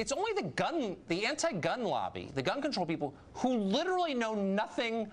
It's 0.00 0.12
only 0.12 0.32
the 0.32 0.48
gun, 0.56 0.96
the 1.08 1.26
anti-gun 1.26 1.84
lobby, 1.84 2.30
the 2.34 2.40
gun 2.40 2.62
control 2.62 2.86
people, 2.86 3.14
who 3.34 3.58
literally 3.58 4.14
know 4.14 4.34
nothing 4.34 5.10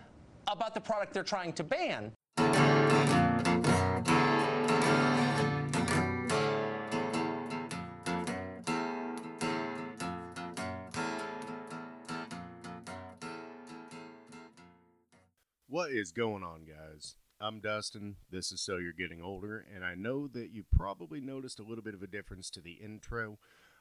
about 0.49 0.73
the 0.73 0.79
product 0.79 1.13
they're 1.13 1.23
trying 1.23 1.51
to 1.51 1.63
ban. 1.65 2.13
What 15.67 15.91
is 15.91 16.13
going 16.13 16.43
on, 16.43 16.63
guys? 16.63 17.17
I'm 17.41 17.59
Dustin. 17.59 18.15
This 18.31 18.53
is 18.53 18.61
So 18.61 18.77
You're 18.77 18.93
Getting 18.93 19.21
Older, 19.21 19.65
and 19.75 19.83
I 19.83 19.95
know 19.95 20.29
that 20.29 20.51
you 20.53 20.63
probably 20.71 21.19
noticed 21.19 21.59
a 21.59 21.63
little 21.63 21.83
bit 21.83 21.93
of 21.93 22.01
a 22.01 22.07
difference 22.07 22.49
to 22.51 22.61
the 22.61 22.79
intro. 22.81 23.37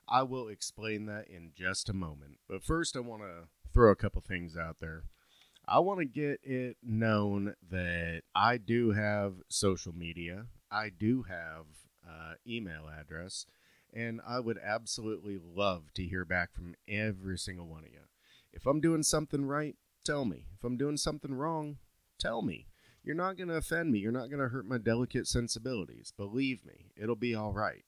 I 0.08 0.22
will 0.22 0.48
explain 0.48 1.06
that 1.06 1.28
in 1.28 1.52
just 1.54 1.88
a 1.88 1.94
moment. 1.94 2.38
But 2.48 2.62
first, 2.62 2.96
I 2.96 3.00
want 3.00 3.22
to 3.22 3.48
throw 3.72 3.90
a 3.90 3.96
couple 3.96 4.22
things 4.22 4.56
out 4.56 4.78
there. 4.80 5.04
I 5.68 5.80
want 5.80 5.98
to 5.98 6.04
get 6.04 6.40
it 6.44 6.76
known 6.82 7.54
that 7.70 8.22
I 8.34 8.56
do 8.56 8.92
have 8.92 9.34
social 9.48 9.92
media, 9.92 10.46
I 10.70 10.90
do 10.96 11.24
have 11.24 11.66
uh, 12.08 12.34
email 12.46 12.88
address, 12.88 13.46
and 13.92 14.20
I 14.26 14.38
would 14.38 14.58
absolutely 14.64 15.38
love 15.42 15.92
to 15.94 16.04
hear 16.04 16.24
back 16.24 16.54
from 16.54 16.76
every 16.86 17.36
single 17.36 17.66
one 17.66 17.82
of 17.82 17.90
you. 17.90 18.00
If 18.52 18.64
I'm 18.64 18.80
doing 18.80 19.02
something 19.02 19.44
right, 19.44 19.74
tell 20.04 20.24
me. 20.24 20.46
If 20.56 20.62
I'm 20.62 20.76
doing 20.76 20.96
something 20.96 21.34
wrong, 21.34 21.78
tell 22.18 22.42
me. 22.42 22.68
You're 23.02 23.16
not 23.16 23.36
going 23.36 23.48
to 23.48 23.56
offend 23.56 23.90
me. 23.90 23.98
You're 23.98 24.12
not 24.12 24.30
going 24.30 24.42
to 24.42 24.48
hurt 24.48 24.66
my 24.66 24.78
delicate 24.78 25.26
sensibilities. 25.26 26.12
Believe 26.16 26.64
me, 26.64 26.92
it'll 26.96 27.16
be 27.16 27.34
all 27.34 27.52
right. 27.52 27.84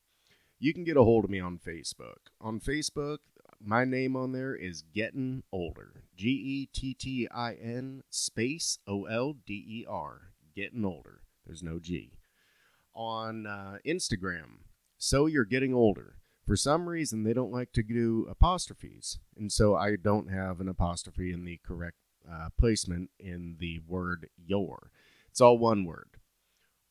You 0.61 0.75
can 0.75 0.83
get 0.83 0.97
a 0.97 1.05
hold 1.05 1.25
of 1.25 1.31
me 1.31 1.39
on 1.39 1.59
Facebook. 1.59 2.33
On 2.41 2.59
Facebook, 2.59 3.19
my 3.61 3.85
name 3.85 4.17
on 4.17 4.33
there 4.33 4.57
is 4.57 4.83
Getting 4.83 5.45
Older. 5.53 6.03
G 6.17 6.29
E 6.29 6.69
T 6.73 6.95
T 6.95 7.29
I 7.33 7.55
N 7.55 8.03
space 8.11 8.79
O 8.87 9.05
L 9.05 9.37
D 9.47 9.55
E 9.55 9.87
R. 9.89 10.33
Getting 10.57 10.85
Older. 10.85 11.21
There's 11.47 11.63
no 11.63 11.79
G. 11.79 12.11
On 12.93 13.47
uh, 13.47 13.79
Instagram, 13.87 14.65
So 14.97 15.27
You're 15.27 15.45
Getting 15.45 15.73
Older. 15.73 16.17
For 16.45 16.57
some 16.57 16.89
reason, 16.89 17.23
they 17.23 17.33
don't 17.35 17.53
like 17.53 17.73
to 17.75 17.85
do 17.85 18.27
apostrophes. 18.29 19.21
And 19.37 19.53
so 19.53 19.77
I 19.77 19.95
don't 19.95 20.29
have 20.29 20.61
an 20.61 20.69
apostrophe 20.69 21.33
in 21.33 21.45
the 21.45 21.61
correct 21.65 21.99
uh, 22.29 22.49
placement 22.59 23.11
in 23.21 23.59
the 23.61 23.81
word 23.87 24.29
your. 24.45 24.91
It's 25.31 25.41
all 25.41 25.57
one 25.59 25.85
word. 25.85 26.17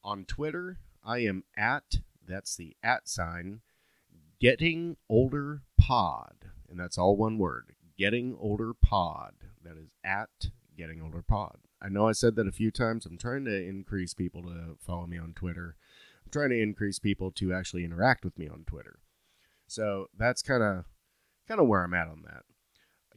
On 0.04 0.24
Twitter, 0.24 0.80
I 1.04 1.20
am 1.20 1.44
at, 1.58 1.98
that's 2.28 2.56
the 2.56 2.76
at 2.84 3.08
sign, 3.08 3.62
Getting 4.40 4.98
Older 5.10 5.62
Pod. 5.78 6.46
And 6.70 6.80
that's 6.80 6.98
all 6.98 7.16
one 7.16 7.38
word. 7.38 7.74
Getting 7.98 8.36
Older 8.40 8.74
Pod. 8.74 9.34
That 9.64 9.78
is 9.78 9.90
at 10.04 10.52
Getting 10.78 11.02
Older 11.02 11.24
Pod. 11.24 11.58
I 11.82 11.90
know 11.90 12.08
I 12.08 12.12
said 12.12 12.36
that 12.36 12.48
a 12.48 12.52
few 12.52 12.72
times. 12.72 13.06
I'm 13.06 13.18
trying 13.18 13.46
to 13.46 13.68
increase 13.68 14.14
people 14.14 14.44
to 14.44 14.78
follow 14.80 15.08
me 15.08 15.18
on 15.18 15.34
Twitter. 15.34 15.76
I'm 16.26 16.32
trying 16.32 16.50
to 16.50 16.62
increase 16.62 17.00
people 17.00 17.32
to 17.34 17.54
actually 17.54 17.86
interact 17.86 18.26
with 18.26 18.38
me 18.38 18.48
on 18.48 18.64
Twitter. 18.66 19.00
So 19.68 20.08
that's 20.18 20.42
kind 20.42 20.64
of 20.64 20.86
kind 21.48 21.60
of 21.60 21.68
where 21.68 21.84
I'm 21.84 21.94
at 21.94 22.08
on 22.08 22.24
that. 22.26 22.44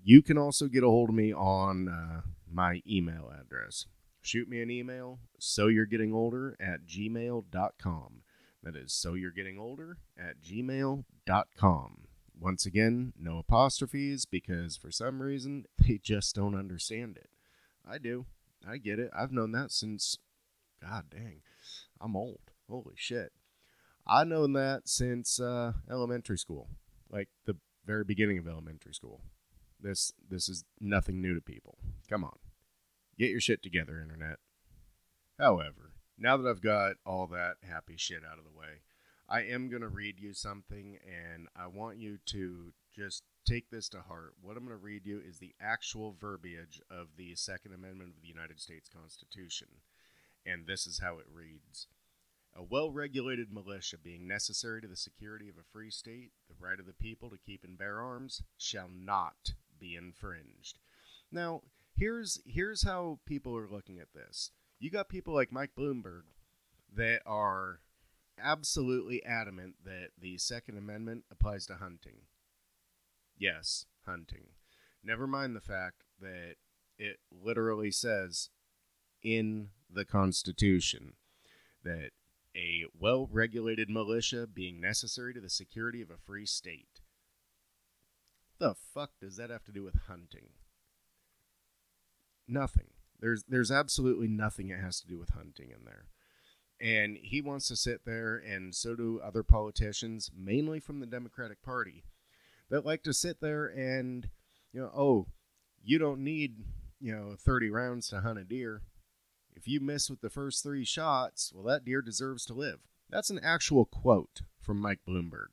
You 0.03 0.23
can 0.23 0.39
also 0.39 0.69
get 0.69 0.85
a 0.85 0.89
hold 0.89 1.11
of 1.11 1.15
me 1.15 1.33
on 1.33 1.89
uh, 1.89 2.21
my 2.51 2.83
email 2.89 3.31
address. 3.39 3.87
Shoot 4.23 4.49
me 4.49 4.61
an 4.61 4.71
email, 4.71 5.21
so 5.39 5.67
you're 5.67 5.87
getting 5.87 6.13
older 6.13 6.57
at 6.61 6.87
gmail.com. 6.87 8.23
That 8.63 8.77
is 8.77 8.93
so 8.93 9.15
you're 9.15 9.31
getting 9.31 9.59
older 9.59 9.99
at 10.19 10.43
gmail.com. 10.43 12.07
Once 12.39 12.67
again, 12.67 13.13
no 13.19 13.39
apostrophes 13.39 14.27
because 14.27 14.77
for 14.77 14.91
some 14.91 15.23
reason 15.23 15.65
they 15.79 15.99
just 16.03 16.35
don't 16.35 16.55
understand 16.55 17.17
it. 17.17 17.31
I 17.89 17.99
do. 17.99 18.27
I 18.69 18.77
get 18.77 18.99
it. 18.99 19.11
I've 19.17 19.33
known 19.33 19.53
that 19.53 19.73
since, 19.73 20.19
god 20.83 21.07
dang, 21.11 21.41
I'm 22.01 22.17
old. 22.17 22.41
Holy 22.69 22.95
shit. 22.97 23.33
I've 24.07 24.27
known 24.27 24.53
that 24.55 24.89
since 24.89 25.41
uh, 25.41 25.73
elementary 25.91 26.39
school, 26.39 26.69
like 27.11 27.29
the 27.47 27.57
very 27.87 28.05
beginning 28.05 28.39
of 28.39 28.47
elementary 28.47 28.95
school. 28.95 29.21
This 29.81 30.13
this 30.29 30.49
is 30.49 30.65
nothing 30.81 31.21
new 31.21 31.35
to 31.35 31.41
people. 31.41 31.79
Come 32.09 32.25
on. 32.25 32.37
Get 33.19 33.31
your 33.31 33.41
shit 33.41 33.63
together, 33.63 34.01
internet. 34.01 34.39
However, 35.39 35.90
now 36.21 36.37
that 36.37 36.49
I've 36.49 36.61
got 36.61 36.97
all 37.07 37.27
that 37.29 37.57
happy 37.69 37.97
shit 37.97 38.23
out 38.31 38.39
of 38.39 38.45
the 38.45 38.59
way, 38.59 38.83
I 39.29 39.43
am 39.43 39.71
going 39.71 39.83
to 39.83 39.89
read 39.89 40.21
you 40.21 40.35
something 40.35 40.99
and 41.05 41.49
I 41.57 41.67
want 41.67 41.97
you 41.99 42.19
to 42.27 42.73
just 42.95 43.23
take 43.47 43.71
this 43.71 43.89
to 43.91 44.03
heart. 44.03 44.35
What 44.43 44.57
I'm 44.57 44.65
going 44.65 44.77
to 44.77 44.85
read 44.85 45.07
you 45.07 45.21
is 45.27 45.39
the 45.39 45.55
actual 45.61 46.15
verbiage 46.21 46.83
of 46.91 47.09
the 47.17 47.35
Second 47.37 47.73
Amendment 47.73 48.13
of 48.17 48.23
the 48.23 48.29
United 48.29 48.61
States 48.61 48.89
Constitution. 48.89 49.69
And 50.45 50.67
this 50.67 50.87
is 50.87 50.99
how 50.99 51.19
it 51.19 51.27
reads. 51.33 51.87
A 52.55 52.63
well 52.63 52.91
regulated 52.91 53.53
militia 53.53 53.97
being 53.97 54.27
necessary 54.27 54.83
to 54.83 54.89
the 54.89 54.97
security 54.97 55.49
of 55.49 55.57
a 55.57 55.73
free 55.73 55.91
state, 55.91 56.33
the 56.49 56.57
right 56.59 56.81
of 56.81 56.87
the 56.87 56.93
people 56.93 57.31
to 57.31 57.39
keep 57.39 57.65
and 57.65 57.79
bear 57.79 58.01
arms, 58.01 58.43
shall 58.59 58.89
not 58.93 59.55
be 59.79 59.95
infringed. 59.95 60.79
Now, 61.31 61.63
here's 61.97 62.41
here's 62.45 62.83
how 62.83 63.21
people 63.25 63.57
are 63.57 63.69
looking 63.69 64.01
at 64.01 64.13
this. 64.13 64.51
You 64.81 64.91
got 64.91 65.11
people 65.11 65.35
like 65.35 65.53
Mike 65.53 65.73
Bloomberg 65.79 66.23
that 66.97 67.21
are 67.27 67.81
absolutely 68.43 69.23
adamant 69.25 69.75
that 69.85 70.09
the 70.19 70.39
Second 70.39 70.79
Amendment 70.79 71.25
applies 71.31 71.67
to 71.67 71.75
hunting. 71.75 72.23
Yes, 73.37 73.85
hunting. 74.07 74.47
Never 75.05 75.27
mind 75.27 75.55
the 75.55 75.61
fact 75.61 76.05
that 76.19 76.55
it 76.99 77.19
literally 77.31 77.91
says 77.91 78.49
in 79.23 79.69
the 79.91 80.07
Constitution 80.07 81.13
that 81.85 82.11
a 82.57 82.85
well 82.99 83.29
regulated 83.31 83.91
militia 83.91 84.47
being 84.47 84.81
necessary 84.81 85.35
to 85.35 85.41
the 85.41 85.51
security 85.51 86.01
of 86.01 86.11
a 86.11 86.17
free 86.17 86.47
state. 86.47 87.01
The 88.59 88.75
fuck 88.75 89.11
does 89.21 89.37
that 89.37 89.51
have 89.51 89.65
to 89.65 89.73
do 89.73 89.83
with 89.83 89.97
hunting? 90.09 90.51
Nothing. 92.49 92.89
There's 93.21 93.45
there's 93.49 93.71
absolutely 93.71 94.29
nothing 94.29 94.71
it 94.71 94.81
has 94.81 95.01
to 95.01 95.07
do 95.07 95.19
with 95.19 95.31
hunting 95.31 95.71
in 95.71 95.85
there. 95.85 96.07
And 96.81 97.19
he 97.23 97.43
wants 97.43 97.69
to 97.69 97.77
sit 97.77 98.07
there 98.07 98.37
and 98.37 98.75
so 98.75 98.95
do 98.95 99.21
other 99.23 99.43
politicians, 99.43 100.31
mainly 100.35 100.81
from 100.81 101.01
the 101.01 101.07
Democratic 101.07 101.63
Party, 101.63 102.05
that 102.71 102.87
like 102.87 103.03
to 103.03 103.13
sit 103.13 103.41
there 103.41 103.67
and 103.67 104.31
you 104.73 104.81
know, 104.81 104.91
oh, 104.97 105.27
you 105.83 105.99
don't 105.99 106.23
need, 106.23 106.65
you 107.01 107.13
know, 107.13 107.37
30 107.39 107.71
rounds 107.71 108.09
to 108.09 108.21
hunt 108.21 108.39
a 108.39 108.45
deer. 108.45 108.83
If 109.55 109.67
you 109.67 109.81
miss 109.81 110.09
with 110.09 110.21
the 110.21 110.31
first 110.31 110.63
three 110.63 110.85
shots, 110.85 111.53
well, 111.55 111.65
that 111.65 111.85
deer 111.85 112.03
deserves 112.03 112.45
to 112.47 112.55
live. 112.55 112.81
That's 113.11 113.31
an 113.31 113.41
actual 113.43 113.85
quote 113.85 114.43
from 114.61 114.81
Mike 114.81 115.01
Bloomberg. 115.07 115.49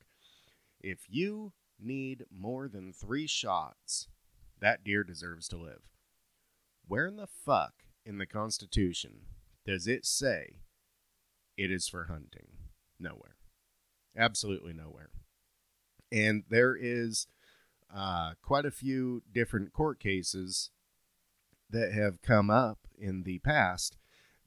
If 0.80 1.00
you 1.10 1.54
need 1.80 2.26
more 2.32 2.68
than 2.68 2.94
three 2.94 3.28
shots, 3.28 4.08
that 4.60 4.84
deer 4.84 5.04
deserves 5.04 5.48
to 5.50 5.58
live. 5.58 5.82
Where 6.88 7.08
in 7.08 7.18
the 7.18 7.28
fuck 7.28 7.74
in 8.06 8.18
the 8.18 8.26
Constitution 8.26 9.26
does 9.66 9.88
it 9.88 10.06
say 10.06 10.62
it 11.58 11.72
is 11.72 11.88
for 11.88 12.06
hunting? 12.06 12.48
Nowhere. 13.00 13.36
Absolutely 14.18 14.74
nowhere. 14.74 15.10
And 16.12 16.44
there 16.50 16.76
is 16.80 17.28
uh, 17.94 18.34
quite 18.42 18.66
a 18.66 18.72
few 18.72 19.22
different 19.32 19.74
court 19.74 20.00
cases 20.00 20.72
that 21.70 21.92
have 21.92 22.22
come 22.22 22.50
up 22.50 22.80
in 22.98 23.24
the 23.24 23.40
past 23.40 23.98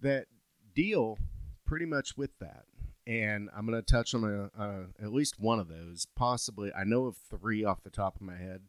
that 0.01 0.27
deal 0.75 1.19
pretty 1.67 1.87
much 1.87 2.17
with 2.17 2.39
that. 2.39 2.65
And 3.07 3.51
I'm 3.57 3.67
going 3.67 3.81
to 3.81 3.93
touch 3.93 4.15
on 4.15 4.25
a, 4.25 4.61
uh, 4.61 4.85
at 5.03 5.13
least 5.13 5.39
one 5.39 5.59
of 5.59 5.69
those. 5.69 6.07
Possibly, 6.17 6.73
I 6.73 6.85
know 6.85 7.07
of 7.07 7.17
three 7.17 7.65
off 7.65 7.83
the 7.83 7.91
top 7.91 8.17
of 8.17 8.23
my 8.23 8.37
head, 8.37 8.63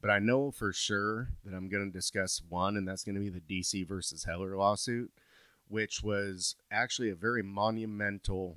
but 0.00 0.10
I 0.10 0.18
know 0.18 0.50
for 0.50 0.72
sure 0.72 1.30
that 1.44 1.54
I'm 1.54 1.68
going 1.68 1.90
to 1.90 1.96
discuss 1.96 2.40
one, 2.48 2.76
and 2.76 2.86
that's 2.86 3.04
going 3.04 3.16
to 3.16 3.20
be 3.20 3.30
the 3.30 3.40
DC 3.40 3.86
versus 3.86 4.24
Heller 4.24 4.56
lawsuit, 4.56 5.12
which 5.66 6.02
was 6.02 6.56
actually 6.70 7.10
a 7.10 7.16
very 7.16 7.42
monumental 7.42 8.56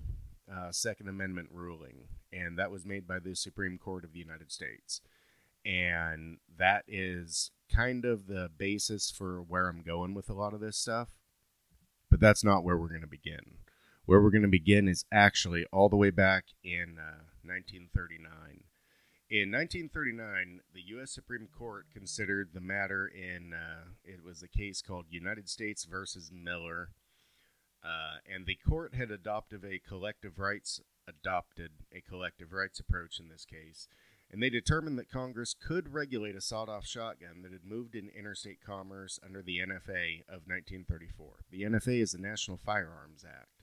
uh, 0.52 0.72
Second 0.72 1.08
Amendment 1.08 1.50
ruling, 1.52 2.08
and 2.32 2.58
that 2.60 2.72
was 2.72 2.86
made 2.86 3.08
by 3.08 3.20
the 3.20 3.36
Supreme 3.36 3.78
Court 3.78 4.04
of 4.04 4.14
the 4.14 4.20
United 4.20 4.52
States. 4.52 5.02
And 5.66 6.38
that 6.58 6.84
is 6.88 7.52
kind 7.74 8.06
of 8.06 8.28
the 8.28 8.50
basis 8.58 9.12
for 9.12 9.42
where 9.42 9.68
I'm 9.68 9.84
going 9.84 10.14
with 10.14 10.30
a 10.30 10.34
lot 10.34 10.54
of 10.54 10.60
this 10.60 10.78
stuff. 10.78 11.10
But 12.10 12.20
that's 12.20 12.44
not 12.44 12.64
where 12.64 12.78
we're 12.78 12.90
going 12.90 13.02
to 13.02 13.08
begin. 13.08 13.58
Where 14.06 14.22
we're 14.22 14.32
going 14.32 14.42
to 14.42 14.48
begin 14.48 14.88
is 14.88 15.06
actually 15.12 15.66
all 15.72 15.88
the 15.88 15.96
way 15.96 16.10
back 16.10 16.46
in 16.64 16.98
uh, 17.00 17.30
1939. 17.44 18.64
In 19.32 19.50
1939, 19.50 20.60
the 20.74 20.82
U.S. 20.88 21.10
Supreme 21.10 21.48
Court 21.58 21.86
considered 21.94 22.50
the 22.54 22.60
matter 22.60 23.08
in 23.08 23.54
uh, 23.54 23.92
it 24.04 24.26
was 24.26 24.44
a 24.44 24.48
case 24.50 24.82
called 24.82 25.06
United 25.10 25.48
States 25.48 25.86
versus 25.86 26.34
Miller, 26.34 26.90
uh, 27.82 28.18
and 28.30 28.46
the 28.46 28.58
court 28.68 28.94
had 28.94 29.10
adopted 29.10 29.64
a 29.64 29.80
collective 29.80 30.38
rights 30.38 30.82
adopted 31.08 31.72
a 31.96 32.02
collective 32.02 32.52
rights 32.52 32.82
approach 32.82 33.22
in 33.22 33.30
this 33.30 33.46
case, 33.46 33.88
and 34.30 34.44
they 34.44 34.50
determined 34.50 35.00
that 35.00 35.10
Congress 35.10 35.56
could 35.56 35.94
regulate 35.94 36.36
a 36.36 36.42
sawed 36.42 36.68
off 36.68 36.86
shotgun 36.86 37.42
that 37.42 37.54
had 37.54 37.64
moved 37.64 37.96
in 37.96 38.10
interstate 38.10 38.60
commerce 38.60 39.18
under 39.24 39.42
the 39.42 39.60
NFA 39.60 40.24
of 40.28 40.44
1934. 40.46 41.46
The 41.50 41.62
NFA 41.62 42.02
is 42.02 42.12
the 42.12 42.18
National 42.18 42.58
Firearms 42.58 43.24
Act. 43.26 43.61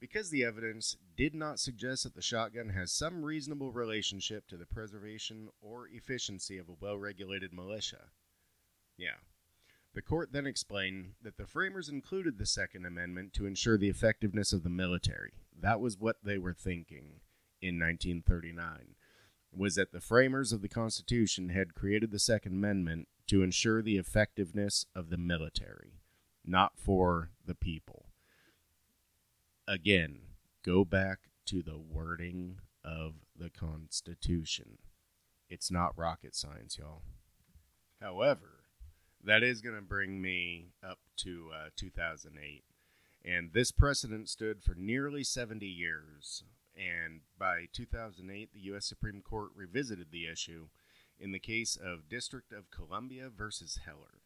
Because 0.00 0.30
the 0.30 0.44
evidence 0.44 0.96
did 1.16 1.34
not 1.34 1.58
suggest 1.58 2.04
that 2.04 2.14
the 2.14 2.22
shotgun 2.22 2.68
has 2.68 2.92
some 2.92 3.24
reasonable 3.24 3.72
relationship 3.72 4.46
to 4.48 4.56
the 4.56 4.66
preservation 4.66 5.48
or 5.60 5.88
efficiency 5.88 6.56
of 6.56 6.68
a 6.68 6.76
well 6.80 6.96
regulated 6.96 7.52
militia. 7.52 8.10
Yeah. 8.96 9.16
The 9.94 10.02
court 10.02 10.32
then 10.32 10.46
explained 10.46 11.14
that 11.22 11.36
the 11.36 11.46
framers 11.46 11.88
included 11.88 12.38
the 12.38 12.46
Second 12.46 12.86
Amendment 12.86 13.32
to 13.34 13.46
ensure 13.46 13.76
the 13.76 13.88
effectiveness 13.88 14.52
of 14.52 14.62
the 14.62 14.68
military. 14.68 15.32
That 15.60 15.80
was 15.80 15.98
what 15.98 16.16
they 16.22 16.38
were 16.38 16.54
thinking 16.54 17.20
in 17.60 17.80
1939 17.80 18.94
was 19.52 19.74
that 19.76 19.92
the 19.92 20.00
framers 20.00 20.52
of 20.52 20.62
the 20.62 20.68
Constitution 20.68 21.48
had 21.48 21.74
created 21.74 22.10
the 22.10 22.18
Second 22.18 22.52
Amendment 22.52 23.08
to 23.28 23.42
ensure 23.42 23.82
the 23.82 23.96
effectiveness 23.96 24.86
of 24.94 25.10
the 25.10 25.16
military, 25.16 25.94
not 26.44 26.78
for 26.78 27.30
the 27.44 27.54
people. 27.54 28.07
Again, 29.68 30.20
go 30.64 30.84
back 30.84 31.18
to 31.46 31.62
the 31.62 31.76
wording 31.78 32.60
of 32.82 33.14
the 33.36 33.50
Constitution. 33.50 34.78
It's 35.50 35.70
not 35.70 35.96
rocket 35.98 36.34
science, 36.34 36.78
y'all. 36.78 37.02
However, 38.00 38.64
that 39.22 39.42
is 39.42 39.60
going 39.60 39.76
to 39.76 39.82
bring 39.82 40.22
me 40.22 40.68
up 40.82 40.98
to 41.18 41.50
uh, 41.54 41.68
2008. 41.76 42.64
And 43.24 43.52
this 43.52 43.70
precedent 43.70 44.30
stood 44.30 44.62
for 44.62 44.74
nearly 44.74 45.22
70 45.22 45.66
years 45.66 46.44
and 46.78 47.20
by 47.38 47.66
2008, 47.72 48.52
the 48.52 48.60
U.S. 48.60 48.86
Supreme 48.86 49.20
Court 49.20 49.50
revisited 49.54 50.08
the 50.10 50.26
issue 50.26 50.68
in 51.18 51.32
the 51.32 51.40
case 51.40 51.76
of 51.76 52.08
District 52.08 52.52
of 52.52 52.70
Columbia 52.70 53.28
versus 53.36 53.80
Heller. 53.84 54.22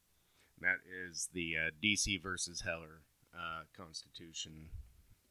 And 0.61 0.69
That 0.69 0.79
is 0.87 1.31
the 1.33 1.56
uh, 1.56 1.71
D.C. 1.81 2.19
versus 2.19 2.61
Heller 2.61 3.03
uh, 3.35 3.62
Constitution 3.75 4.69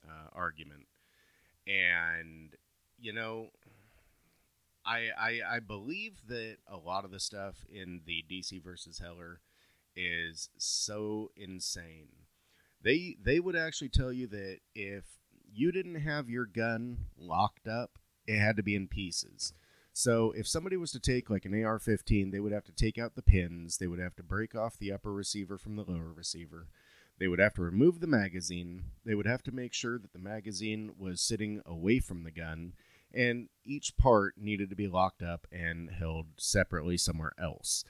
uh, 0.07 0.29
argument. 0.33 0.87
And, 1.67 2.55
you 2.99 3.13
know, 3.13 3.49
I, 4.85 5.09
I, 5.17 5.39
I 5.55 5.59
believe 5.59 6.21
that 6.27 6.57
a 6.67 6.77
lot 6.77 7.05
of 7.05 7.11
the 7.11 7.19
stuff 7.19 7.65
in 7.71 8.01
the 8.05 8.23
D.C. 8.27 8.59
versus 8.59 8.99
Heller 8.99 9.41
is 9.95 10.49
so 10.57 11.31
insane. 11.35 12.09
They 12.83 13.15
they 13.21 13.39
would 13.39 13.55
actually 13.55 13.89
tell 13.89 14.11
you 14.11 14.25
that 14.27 14.59
if 14.73 15.03
you 15.53 15.71
didn't 15.71 16.01
have 16.01 16.29
your 16.29 16.45
gun 16.45 17.05
locked 17.17 17.67
up, 17.67 17.99
it 18.25 18.39
had 18.39 18.55
to 18.57 18.63
be 18.63 18.75
in 18.75 18.87
pieces. 18.87 19.53
So 19.93 20.31
if 20.31 20.47
somebody 20.47 20.77
was 20.77 20.91
to 20.91 20.99
take 20.99 21.29
like 21.29 21.45
an 21.45 21.63
AR 21.63 21.77
15, 21.77 22.31
they 22.31 22.39
would 22.39 22.53
have 22.53 22.63
to 22.65 22.71
take 22.71 22.97
out 22.97 23.15
the 23.15 23.21
pins, 23.21 23.77
they 23.77 23.87
would 23.87 23.99
have 23.99 24.15
to 24.15 24.23
break 24.23 24.55
off 24.55 24.77
the 24.77 24.91
upper 24.91 25.11
receiver 25.11 25.57
from 25.57 25.75
the 25.75 25.83
lower 25.83 26.11
receiver. 26.15 26.67
They 27.21 27.27
would 27.27 27.37
have 27.37 27.53
to 27.53 27.61
remove 27.61 27.99
the 27.99 28.07
magazine. 28.07 28.85
They 29.05 29.13
would 29.13 29.27
have 29.27 29.43
to 29.43 29.51
make 29.51 29.73
sure 29.73 29.99
that 29.99 30.11
the 30.11 30.17
magazine 30.17 30.95
was 30.97 31.21
sitting 31.21 31.61
away 31.67 31.99
from 31.99 32.23
the 32.23 32.31
gun, 32.31 32.73
and 33.13 33.47
each 33.63 33.95
part 33.95 34.39
needed 34.39 34.71
to 34.71 34.75
be 34.75 34.87
locked 34.87 35.21
up 35.21 35.45
and 35.51 35.91
held 35.91 36.25
separately 36.37 36.97
somewhere 36.97 37.33
else. 37.37 37.85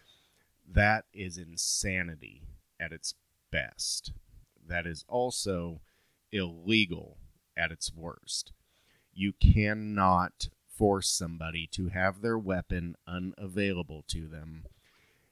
That 0.69 1.05
is 1.13 1.37
insanity 1.37 2.41
at 2.77 2.91
its 2.91 3.13
best. 3.53 4.11
That 4.67 4.85
is 4.85 5.05
also 5.07 5.79
illegal 6.33 7.15
at 7.55 7.71
its 7.71 7.95
worst. 7.95 8.51
You 9.13 9.31
cannot 9.31 10.49
force 10.67 11.07
somebody 11.07 11.67
to 11.67 11.87
have 11.87 12.19
their 12.19 12.37
weapon 12.37 12.97
unavailable 13.07 14.03
to 14.09 14.27
them 14.27 14.65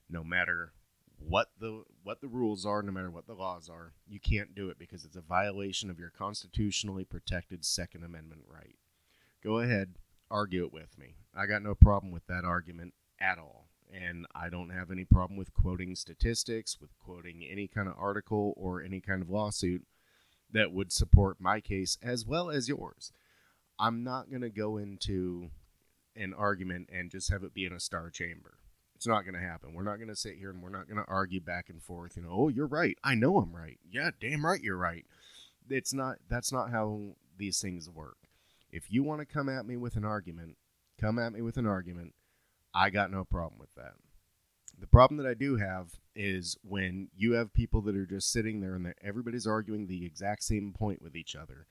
no 0.10 0.24
matter 0.24 0.72
what 1.20 1.50
the 1.60 1.84
what 2.04 2.22
the 2.22 2.28
rules 2.28 2.66
are 2.66 2.82
no 2.82 2.92
matter 2.92 3.12
what 3.12 3.28
the 3.28 3.34
laws 3.34 3.70
are 3.70 3.94
you 4.08 4.20
can't 4.20 4.56
do 4.56 4.70
it 4.70 4.80
because 4.80 5.06
it's 5.06 5.16
a 5.16 5.22
violation 5.22 5.90
of 5.90 6.00
your 6.00 6.10
constitutionally 6.10 7.04
protected 7.04 7.64
second 7.66 8.04
amendment 8.04 8.42
right 8.48 8.76
go 9.44 9.60
ahead 9.60 9.96
argue 10.32 10.66
it 10.66 10.74
with 10.74 10.98
me 10.98 11.16
i 11.36 11.46
got 11.46 11.62
no 11.62 11.76
problem 11.76 12.12
with 12.12 12.26
that 12.28 12.46
argument 12.46 12.94
at 13.20 13.38
all 13.38 13.68
and 13.92 14.26
i 14.34 14.50
don't 14.50 14.70
have 14.70 14.92
any 14.92 15.04
problem 15.04 15.38
with 15.38 15.54
quoting 15.54 15.96
statistics 15.96 16.80
with 16.80 16.98
quoting 17.00 17.46
any 17.50 17.68
kind 17.68 17.88
of 17.88 17.96
article 17.98 18.54
or 18.56 18.82
any 18.82 19.02
kind 19.02 19.22
of 19.22 19.30
lawsuit 19.30 19.84
that 20.52 20.72
would 20.72 20.92
support 20.92 21.38
my 21.40 21.60
case 21.60 21.98
as 22.02 22.26
well 22.26 22.50
as 22.50 22.68
yours. 22.68 23.12
I'm 23.78 24.04
not 24.04 24.30
going 24.30 24.42
to 24.42 24.50
go 24.50 24.78
into 24.78 25.50
an 26.16 26.34
argument 26.34 26.90
and 26.92 27.12
just 27.12 27.32
have 27.32 27.44
it 27.44 27.54
be 27.54 27.66
in 27.66 27.74
a 27.74 27.80
star 27.80 28.10
chamber. 28.10 28.58
It's 29.00 29.08
not 29.08 29.22
going 29.22 29.36
to 29.36 29.40
happen. 29.40 29.74
We're 29.74 29.84
not 29.84 29.96
going 29.96 30.10
to 30.10 30.16
sit 30.16 30.36
here 30.36 30.50
and 30.50 30.62
we're 30.62 30.68
not 30.68 30.90
going 30.90 31.02
to 31.02 31.10
argue 31.10 31.40
back 31.40 31.70
and 31.70 31.82
forth, 31.82 32.18
you 32.18 32.24
know, 32.24 32.32
oh, 32.34 32.48
you're 32.50 32.68
right. 32.68 32.98
I 33.02 33.16
know 33.16 33.38
I'm 33.38 33.56
right. 33.56 33.80
Yeah, 33.90 34.10
damn 34.20 34.46
right 34.46 34.60
you're 34.62 34.76
right. 34.76 35.06
It's 35.70 35.94
not 35.94 36.18
that's 36.28 36.52
not 36.52 36.72
how 36.72 37.16
these 37.38 37.62
things 37.62 37.90
work. 37.90 38.18
If 38.70 38.92
you 38.92 39.02
want 39.02 39.22
to 39.22 39.26
come 39.26 39.48
at 39.48 39.66
me 39.66 39.78
with 39.78 39.96
an 39.96 40.04
argument, 40.04 40.58
come 41.00 41.18
at 41.18 41.32
me 41.32 41.42
with 41.42 41.56
an 41.56 41.66
argument. 41.66 42.14
I 42.74 42.90
got 42.90 43.10
no 43.10 43.24
problem 43.24 43.58
with 43.58 43.74
that. 43.76 43.94
The 44.78 44.86
problem 44.86 45.16
that 45.24 45.30
I 45.30 45.34
do 45.34 45.56
have 45.56 45.94
is 46.14 46.58
when 46.62 47.08
you 47.16 47.36
have 47.36 47.54
people 47.54 47.82
that 47.84 47.96
are 47.96 48.06
just 48.06 48.30
sitting 48.30 48.60
there 48.60 48.76
and 48.76 48.94
everybody's 49.02 49.48
arguing 49.48 49.88
the 49.88 50.06
exact 50.06 50.44
same 50.44 50.74
point 50.78 51.02
with 51.02 51.16
each 51.16 51.38
other. 51.38 51.68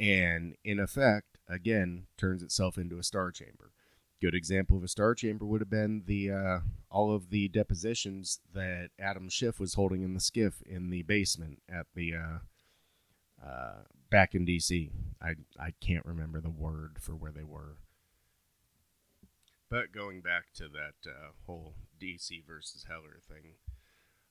And 0.00 0.56
in 0.64 0.80
effect, 0.80 1.38
again, 1.48 2.06
turns 2.16 2.42
itself 2.42 2.76
into 2.76 2.98
a 2.98 3.04
star 3.04 3.30
chamber. 3.30 3.70
Good 4.20 4.34
example 4.34 4.78
of 4.78 4.84
a 4.84 4.88
star 4.88 5.14
chamber 5.14 5.44
would 5.44 5.60
have 5.60 5.70
been 5.70 6.04
the 6.06 6.30
uh, 6.30 6.58
all 6.90 7.14
of 7.14 7.28
the 7.28 7.48
depositions 7.48 8.40
that 8.54 8.88
Adam 8.98 9.28
Schiff 9.28 9.60
was 9.60 9.74
holding 9.74 10.02
in 10.02 10.14
the 10.14 10.20
skiff 10.20 10.62
in 10.64 10.88
the 10.88 11.02
basement 11.02 11.60
at 11.68 11.86
the 11.94 12.14
uh, 12.14 13.46
uh, 13.46 13.82
back 14.10 14.34
in 14.34 14.46
DC. 14.46 14.90
I 15.20 15.34
I 15.60 15.74
can't 15.80 16.06
remember 16.06 16.40
the 16.40 16.48
word 16.48 16.96
for 16.98 17.12
where 17.12 17.32
they 17.32 17.44
were. 17.44 17.76
But 19.68 19.92
going 19.92 20.22
back 20.22 20.52
to 20.54 20.68
that 20.68 21.10
uh, 21.10 21.32
whole 21.46 21.74
DC 22.00 22.44
versus 22.46 22.86
Heller 22.88 23.20
thing, 23.28 23.54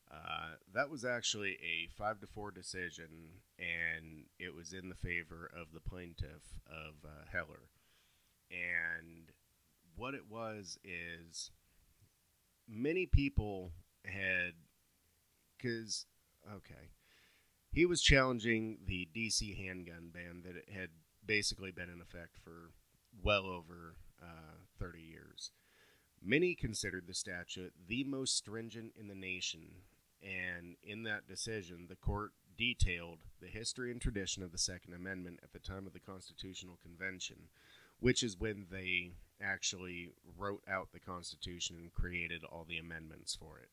uh, 0.10 0.56
that 0.74 0.90
was 0.90 1.04
actually 1.04 1.58
a 1.62 1.90
five 1.96 2.20
to 2.22 2.28
four 2.28 2.52
decision, 2.52 3.42
and 3.60 4.26
it 4.40 4.56
was 4.56 4.72
in 4.74 4.90
the 4.90 4.96
favor 4.96 5.52
of 5.54 5.68
the 5.74 5.80
plaintiff 5.80 6.58
of 6.66 7.06
uh, 7.06 7.26
Heller. 7.32 7.70
And 8.50 9.32
what 9.96 10.14
it 10.14 10.30
was 10.30 10.78
is 10.84 11.52
many 12.68 13.06
people 13.06 13.72
had, 14.04 14.54
because 15.58 16.06
okay, 16.54 16.90
he 17.72 17.86
was 17.86 18.02
challenging 18.02 18.78
the 18.86 19.08
DC 19.16 19.58
handgun 19.58 20.12
ban 20.14 20.44
that 20.46 20.74
had 20.74 20.90
basically 21.26 21.72
been 21.72 21.90
in 21.90 22.02
effect 22.02 22.38
for 22.44 22.72
well 23.22 23.46
over 23.46 23.96
uh, 24.22 24.58
30 24.80 25.02
years. 25.02 25.52
Many 26.24 26.56
considered 26.56 27.06
the 27.08 27.14
statute 27.14 27.74
the 27.88 28.04
most 28.04 28.36
stringent 28.36 28.94
in 29.00 29.08
the 29.08 29.16
nation, 29.16 29.82
and 30.22 30.76
in 30.84 31.04
that 31.04 31.28
decision, 31.28 31.86
the 31.88 31.96
court 31.96 32.32
detailed 32.58 33.20
the 33.42 33.48
history 33.48 33.92
and 33.92 34.02
tradition 34.02 34.42
of 34.42 34.52
the 34.52 34.58
Second 34.58 34.94
Amendment 34.94 35.40
at 35.44 35.52
the 35.52 35.60
time 35.60 35.86
of 35.86 35.94
the 35.94 36.00
Constitutional 36.00 36.80
Convention, 36.82 37.50
which 38.00 38.24
is 38.24 38.40
when 38.40 38.68
they 38.72 39.12
actually 39.42 40.10
wrote 40.38 40.64
out 40.68 40.90
the 40.92 41.00
Constitution 41.00 41.78
and 41.80 41.92
created 41.92 42.44
all 42.44 42.66
the 42.68 42.78
amendments 42.78 43.36
for 43.36 43.60
it. 43.60 43.70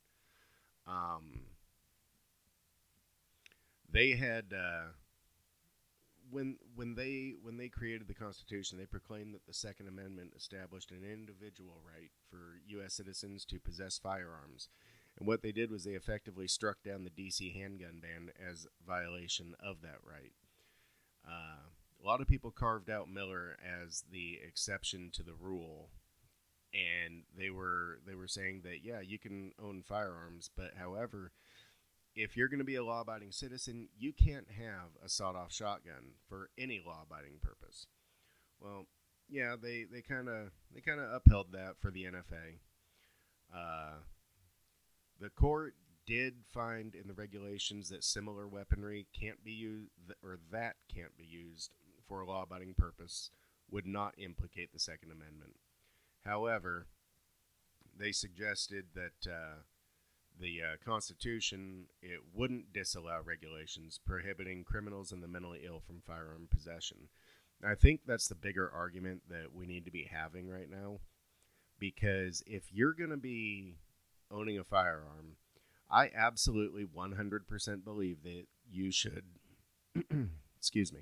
Um, 0.87 1.43
they 3.91 4.13
had 4.13 4.53
uh, 4.53 4.93
when 6.31 6.57
when 6.75 6.95
they 6.95 7.35
when 7.43 7.57
they 7.57 7.69
created 7.69 8.09
the 8.09 8.15
Constitution, 8.15 8.79
they 8.79 8.87
proclaimed 8.87 9.35
that 9.35 9.47
the 9.47 9.55
Second 9.55 9.87
Amendment 9.89 10.33
established 10.37 10.91
an 10.91 11.05
individual 11.05 11.81
right 11.87 12.11
for 12.31 12.59
U.S. 12.69 12.95
citizens 12.95 13.45
to 13.47 13.61
possess 13.61 13.99
firearms. 13.99 14.69
And 15.19 15.29
what 15.29 15.43
they 15.43 15.53
did 15.53 15.71
was 15.71 15.85
they 15.85 15.93
effectively 15.93 16.49
struck 16.49 16.83
down 16.83 17.05
the 17.05 17.11
D.C. 17.11 17.53
handgun 17.53 18.01
ban 18.01 18.31
as 18.41 18.67
violation 18.87 19.55
of 19.61 19.83
that 19.83 19.99
right. 20.03 20.33
Uh, 21.27 21.69
lot 22.13 22.21
of 22.21 22.29
people 22.29 22.51
carved 22.51 22.91
out 22.91 23.09
Miller 23.09 23.57
as 23.65 24.05
the 24.13 24.39
exception 24.47 25.11
to 25.15 25.23
the 25.23 25.33
rule, 25.33 25.89
and 26.75 27.23
they 27.37 27.49
were 27.49 28.01
they 28.07 28.15
were 28.15 28.29
saying 28.29 28.61
that 28.65 28.85
yeah, 28.85 29.01
you 29.01 29.19
can 29.19 29.53
own 29.63 29.83
firearms, 29.83 30.51
but 30.55 30.73
however, 30.79 31.33
if 32.15 32.37
you're 32.37 32.49
going 32.49 32.59
to 32.59 32.65
be 32.65 32.75
a 32.75 32.85
law 32.85 33.01
abiding 33.01 33.33
citizen, 33.33 33.89
you 33.99 34.13
can't 34.13 34.49
have 34.51 34.91
a 35.03 35.09
sawed 35.09 35.37
off 35.37 35.53
shotgun 35.53 36.17
for 36.29 36.51
any 36.59 36.83
law 36.85 37.03
abiding 37.03 37.39
purpose. 37.41 37.87
Well, 38.61 38.85
yeah, 39.31 39.57
they 39.61 39.87
they 39.91 40.03
kind 40.03 40.29
of 40.29 40.51
they 40.75 40.83
kind 40.83 41.01
of 41.01 41.11
upheld 41.15 41.53
that 41.53 41.77
for 41.81 41.91
the 41.91 42.05
NFA. 42.05 42.59
Uh, 43.55 44.01
the 45.19 45.31
court 45.31 45.75
did 46.07 46.35
find 46.53 46.95
in 46.95 47.09
the 47.09 47.15
regulations 47.15 47.89
that 47.89 48.05
similar 48.05 48.47
weaponry 48.47 49.07
can't 49.19 49.43
be 49.43 49.53
used 49.53 49.91
or 50.23 50.39
that 50.51 50.77
can't 50.95 51.17
be 51.17 51.25
used 51.25 51.71
for 52.13 52.21
a 52.21 52.27
law 52.27 52.43
abiding 52.43 52.75
purpose 52.77 53.31
would 53.71 53.87
not 53.87 54.15
implicate 54.19 54.71
the 54.71 54.79
Second 54.79 55.11
Amendment. 55.11 55.55
However, 56.27 56.87
they 57.99 58.13
suggested 58.13 58.85
that 58.95 59.31
uh, 59.31 59.63
the 60.39 60.61
uh, 60.61 60.77
Constitution 60.85 61.87
it 62.03 62.21
wouldn't 62.35 62.71
disallow 62.71 63.21
regulations 63.25 63.99
prohibiting 64.05 64.63
criminals 64.63 65.11
and 65.11 65.23
the 65.23 65.29
mentally 65.29 65.61
ill 65.67 65.81
from 65.81 66.03
firearm 66.07 66.49
possession. 66.51 67.09
I 67.67 67.77
think 67.77 68.01
that's 68.07 68.29
the 68.29 68.35
bigger 68.35 68.71
argument 68.71 69.23
that 69.31 69.55
we 69.55 69.65
need 69.65 69.87
to 69.87 69.91
be 69.91 70.11
having 70.13 70.51
right 70.51 70.69
now, 70.71 70.99
because 71.79 72.43
if 72.47 72.65
you're 72.71 72.93
going 72.93 73.09
to 73.09 73.17
be 73.17 73.77
owning 74.31 74.59
a 74.59 74.65
firearm, 74.65 75.37
I 75.91 76.11
absolutely 76.15 76.85
100% 76.85 77.85
believe 77.85 78.23
that 78.25 78.45
you 78.71 78.91
should, 78.93 79.25
excuse 80.59 80.93
me, 80.93 81.01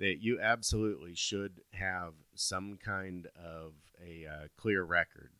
that 0.00 0.22
you 0.22 0.40
absolutely 0.40 1.14
should 1.14 1.60
have 1.72 2.14
some 2.34 2.78
kind 2.84 3.28
of 3.36 3.74
a 4.04 4.26
uh, 4.26 4.48
clear 4.56 4.82
record 4.82 5.30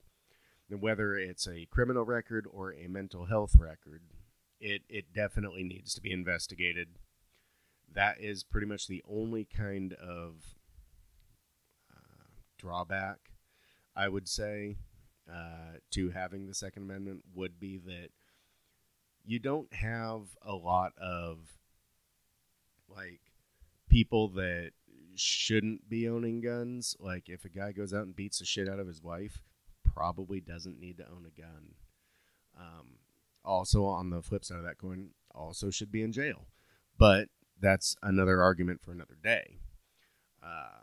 And 0.70 0.80
whether 0.82 1.16
it's 1.16 1.46
a 1.48 1.66
criminal 1.70 2.04
record 2.04 2.46
or 2.50 2.72
a 2.72 2.86
mental 2.88 3.26
health 3.26 3.56
record, 3.58 4.02
it, 4.60 4.82
it 4.88 5.12
definitely 5.14 5.64
needs 5.64 5.94
to 5.94 6.00
be 6.00 6.12
investigated. 6.12 6.88
That 7.92 8.20
is 8.20 8.44
pretty 8.44 8.66
much 8.66 8.86
the 8.86 9.02
only 9.08 9.44
kind 9.44 9.94
of 9.94 10.54
uh, 11.94 12.30
drawback 12.58 13.18
I 13.96 14.08
would 14.08 14.28
say 14.28 14.76
uh, 15.32 15.78
to 15.92 16.10
having 16.10 16.46
the 16.46 16.54
Second 16.54 16.84
Amendment 16.84 17.24
would 17.34 17.58
be 17.60 17.78
that 17.78 18.10
you 19.24 19.38
don't 19.38 19.72
have 19.74 20.36
a 20.42 20.54
lot 20.54 20.92
of 20.98 21.58
like 22.88 23.20
people 23.90 24.28
that 24.28 24.70
shouldn't 25.14 25.88
be 25.88 26.09
owning 26.09 26.40
guns. 26.40 26.97
Like 26.99 27.28
if 27.28 27.44
a 27.44 27.50
guy 27.50 27.73
goes 27.73 27.92
out 27.92 28.04
and 28.04 28.16
beats 28.16 28.38
the 28.38 28.47
shit 28.47 28.68
out 28.68 28.78
of 28.78 28.87
his 28.87 29.02
wife, 29.02 29.42
probably 29.85 30.40
doesn't 30.40 30.80
need 30.80 30.97
to 30.99 31.09
own 31.09 31.26
a 31.26 31.40
gun. 31.40 31.75
Um, 32.59 32.99
also, 33.44 33.85
on 33.85 34.11
the 34.11 34.23
flip 34.23 34.44
side 34.44 34.59
of 34.59 34.64
that 34.64 34.78
coin, 34.78 35.11
also 35.35 35.70
should 35.70 35.92
be 35.92 36.02
in 36.02 36.12
jail. 36.12 36.47
But 36.99 37.28
that's 37.61 37.97
another 38.02 38.42
argument 38.42 38.80
for 38.82 38.92
another 38.92 39.16
day. 39.23 39.59
Uh, 40.42 40.80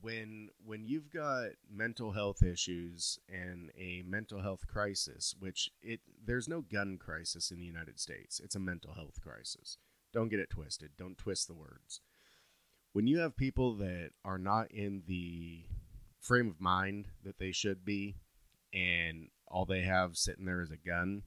when 0.00 0.50
when 0.64 0.86
you've 0.86 1.10
got 1.10 1.50
mental 1.70 2.12
health 2.12 2.42
issues 2.42 3.18
and 3.28 3.70
a 3.76 4.02
mental 4.06 4.40
health 4.40 4.66
crisis, 4.66 5.34
which 5.38 5.70
it 5.82 6.00
there's 6.24 6.48
no 6.48 6.60
gun 6.60 6.98
crisis 6.98 7.50
in 7.50 7.58
the 7.58 7.66
United 7.66 7.98
States, 7.98 8.40
it's 8.42 8.54
a 8.54 8.60
mental 8.60 8.94
health 8.94 9.20
crisis. 9.20 9.78
Don't 10.16 10.30
get 10.30 10.40
it 10.40 10.48
twisted. 10.48 10.92
Don't 10.96 11.18
twist 11.18 11.46
the 11.46 11.52
words. 11.52 12.00
When 12.94 13.06
you 13.06 13.18
have 13.18 13.36
people 13.36 13.74
that 13.74 14.12
are 14.24 14.38
not 14.38 14.70
in 14.70 15.02
the 15.06 15.66
frame 16.18 16.48
of 16.48 16.58
mind 16.58 17.08
that 17.22 17.38
they 17.38 17.52
should 17.52 17.84
be, 17.84 18.16
and 18.72 19.28
all 19.46 19.66
they 19.66 19.82
have 19.82 20.16
sitting 20.16 20.46
there 20.46 20.62
is 20.62 20.70
a 20.70 20.78
gun, 20.78 21.24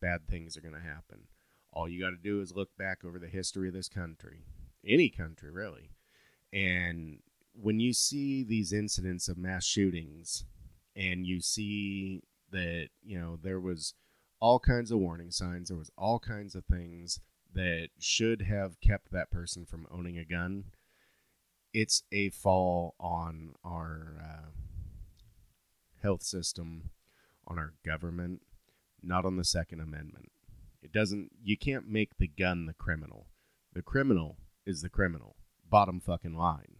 bad 0.00 0.26
things 0.26 0.56
are 0.56 0.60
going 0.60 0.74
to 0.74 0.80
happen. 0.80 1.28
All 1.72 1.88
you 1.88 2.00
got 2.00 2.10
to 2.10 2.16
do 2.16 2.40
is 2.40 2.56
look 2.56 2.70
back 2.76 3.04
over 3.04 3.20
the 3.20 3.28
history 3.28 3.68
of 3.68 3.74
this 3.74 3.88
country, 3.88 4.40
any 4.84 5.10
country 5.10 5.52
really. 5.52 5.92
And 6.52 7.20
when 7.52 7.78
you 7.78 7.92
see 7.92 8.42
these 8.42 8.72
incidents 8.72 9.28
of 9.28 9.38
mass 9.38 9.64
shootings 9.64 10.44
and 10.96 11.24
you 11.24 11.40
see 11.40 12.24
that, 12.50 12.88
you 13.00 13.16
know, 13.16 13.38
there 13.40 13.60
was 13.60 13.94
all 14.40 14.58
kinds 14.58 14.90
of 14.90 14.98
warning 14.98 15.30
signs, 15.30 15.68
there 15.68 15.78
was 15.78 15.92
all 15.96 16.18
kinds 16.18 16.56
of 16.56 16.64
things 16.64 17.20
that 17.54 17.88
should 17.98 18.42
have 18.42 18.80
kept 18.80 19.10
that 19.10 19.30
person 19.30 19.64
from 19.64 19.86
owning 19.90 20.18
a 20.18 20.24
gun 20.24 20.64
it's 21.74 22.04
a 22.12 22.30
fall 22.30 22.94
on 23.00 23.54
our 23.64 24.16
uh, 24.22 24.50
health 26.00 26.22
system, 26.22 26.90
on 27.46 27.58
our 27.58 27.74
government, 27.84 28.42
not 29.02 29.26
on 29.26 29.36
the 29.36 29.44
Second 29.44 29.80
Amendment. 29.80 30.30
It 30.82 30.92
doesn't. 30.92 31.30
You 31.42 31.58
can't 31.58 31.88
make 31.88 32.16
the 32.16 32.28
gun 32.28 32.66
the 32.66 32.74
criminal. 32.74 33.26
The 33.72 33.82
criminal 33.82 34.36
is 34.64 34.82
the 34.82 34.88
criminal. 34.88 35.34
Bottom 35.68 36.00
fucking 36.00 36.36
line. 36.36 36.76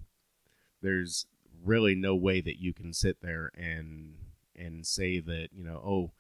There's 0.81 1.27
really 1.65 1.95
no 1.95 2.15
way 2.15 2.41
that 2.41 2.61
you 2.61 2.73
can 2.73 2.93
sit 2.93 3.17
there 3.21 3.51
and 3.57 4.15
and 4.55 4.87
say 4.87 5.19
that 5.19 5.49
you 5.53 5.65
know 5.65 5.83
oh 5.85 6.13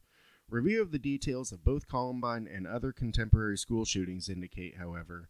Review 0.49 0.83
of 0.83 0.93
the 0.93 0.99
details 0.99 1.53
of 1.53 1.65
both 1.65 1.89
Columbine 1.89 2.47
and 2.47 2.67
other 2.67 2.93
contemporary 2.93 3.59
school 3.59 3.85
shootings 3.85 4.29
indicate, 4.29 4.77
however, 4.77 5.29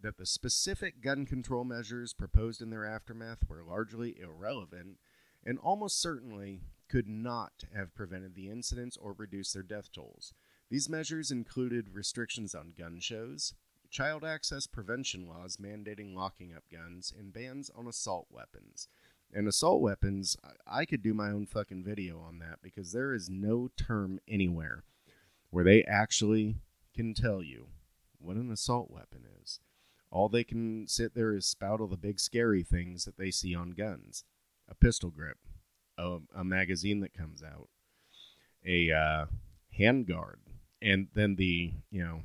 that 0.00 0.16
the 0.16 0.26
specific 0.26 1.02
gun 1.02 1.26
control 1.26 1.64
measures 1.64 2.12
proposed 2.12 2.62
in 2.62 2.70
their 2.70 2.84
aftermath 2.84 3.48
were 3.48 3.64
largely 3.64 4.18
irrelevant 4.20 4.98
and 5.44 5.58
almost 5.58 6.00
certainly 6.00 6.60
could 6.88 7.08
not 7.08 7.64
have 7.74 7.94
prevented 7.94 8.34
the 8.34 8.48
incidents 8.48 8.96
or 8.96 9.12
reduced 9.12 9.54
their 9.54 9.62
death 9.62 9.90
tolls. 9.92 10.32
These 10.70 10.88
measures 10.88 11.30
included 11.30 11.90
restrictions 11.92 12.54
on 12.54 12.74
gun 12.76 13.00
shows, 13.00 13.54
child 13.96 14.22
access 14.22 14.66
prevention 14.66 15.26
laws 15.26 15.56
mandating 15.56 16.14
locking 16.14 16.52
up 16.54 16.64
guns, 16.70 17.14
and 17.18 17.32
bans 17.32 17.70
on 17.74 17.86
assault 17.86 18.26
weapons. 18.30 18.88
And 19.32 19.48
assault 19.48 19.80
weapons, 19.80 20.36
I 20.66 20.84
could 20.84 21.02
do 21.02 21.14
my 21.14 21.30
own 21.30 21.46
fucking 21.46 21.82
video 21.82 22.20
on 22.20 22.38
that 22.40 22.58
because 22.62 22.92
there 22.92 23.14
is 23.14 23.30
no 23.30 23.70
term 23.74 24.20
anywhere 24.28 24.84
where 25.48 25.64
they 25.64 25.82
actually 25.84 26.56
can 26.94 27.14
tell 27.14 27.42
you 27.42 27.68
what 28.18 28.36
an 28.36 28.52
assault 28.52 28.90
weapon 28.90 29.24
is. 29.42 29.60
All 30.10 30.28
they 30.28 30.44
can 30.44 30.86
sit 30.86 31.14
there 31.14 31.34
is 31.34 31.46
spout 31.46 31.80
all 31.80 31.86
the 31.86 31.96
big 31.96 32.20
scary 32.20 32.62
things 32.62 33.06
that 33.06 33.16
they 33.16 33.30
see 33.30 33.54
on 33.54 33.70
guns 33.70 34.24
a 34.68 34.74
pistol 34.74 35.08
grip, 35.08 35.38
a, 35.96 36.18
a 36.34 36.44
magazine 36.44 37.00
that 37.00 37.14
comes 37.14 37.42
out, 37.42 37.68
a 38.66 38.90
uh, 38.90 39.26
handguard, 39.78 40.36
and 40.82 41.06
then 41.14 41.36
the, 41.36 41.72
you 41.90 42.02
know, 42.02 42.22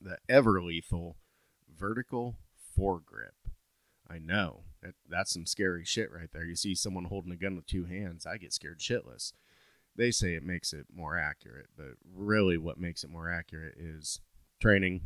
the 0.00 0.18
ever 0.28 0.62
lethal 0.62 1.16
vertical 1.78 2.36
foregrip. 2.78 3.50
I 4.08 4.18
know 4.18 4.64
that 4.82 4.94
that's 5.08 5.32
some 5.32 5.46
scary 5.46 5.84
shit 5.84 6.10
right 6.12 6.30
there. 6.32 6.44
You 6.44 6.56
see 6.56 6.74
someone 6.74 7.04
holding 7.04 7.32
a 7.32 7.36
gun 7.36 7.56
with 7.56 7.66
two 7.66 7.84
hands, 7.84 8.26
I 8.26 8.38
get 8.38 8.52
scared 8.52 8.80
shitless. 8.80 9.32
they 9.96 10.10
say 10.10 10.34
it 10.34 10.42
makes 10.42 10.72
it 10.72 10.86
more 10.94 11.18
accurate, 11.18 11.66
but 11.76 11.94
really 12.14 12.56
what 12.56 12.78
makes 12.78 13.04
it 13.04 13.10
more 13.10 13.30
accurate 13.30 13.74
is 13.76 14.20
training, 14.60 15.02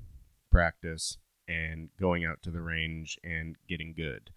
practice, 0.50 1.18
and 1.48 1.90
going 2.00 2.24
out 2.24 2.42
to 2.42 2.50
the 2.50 2.60
range 2.60 3.18
and 3.24 3.56
getting 3.68 3.92
good. 3.94 4.30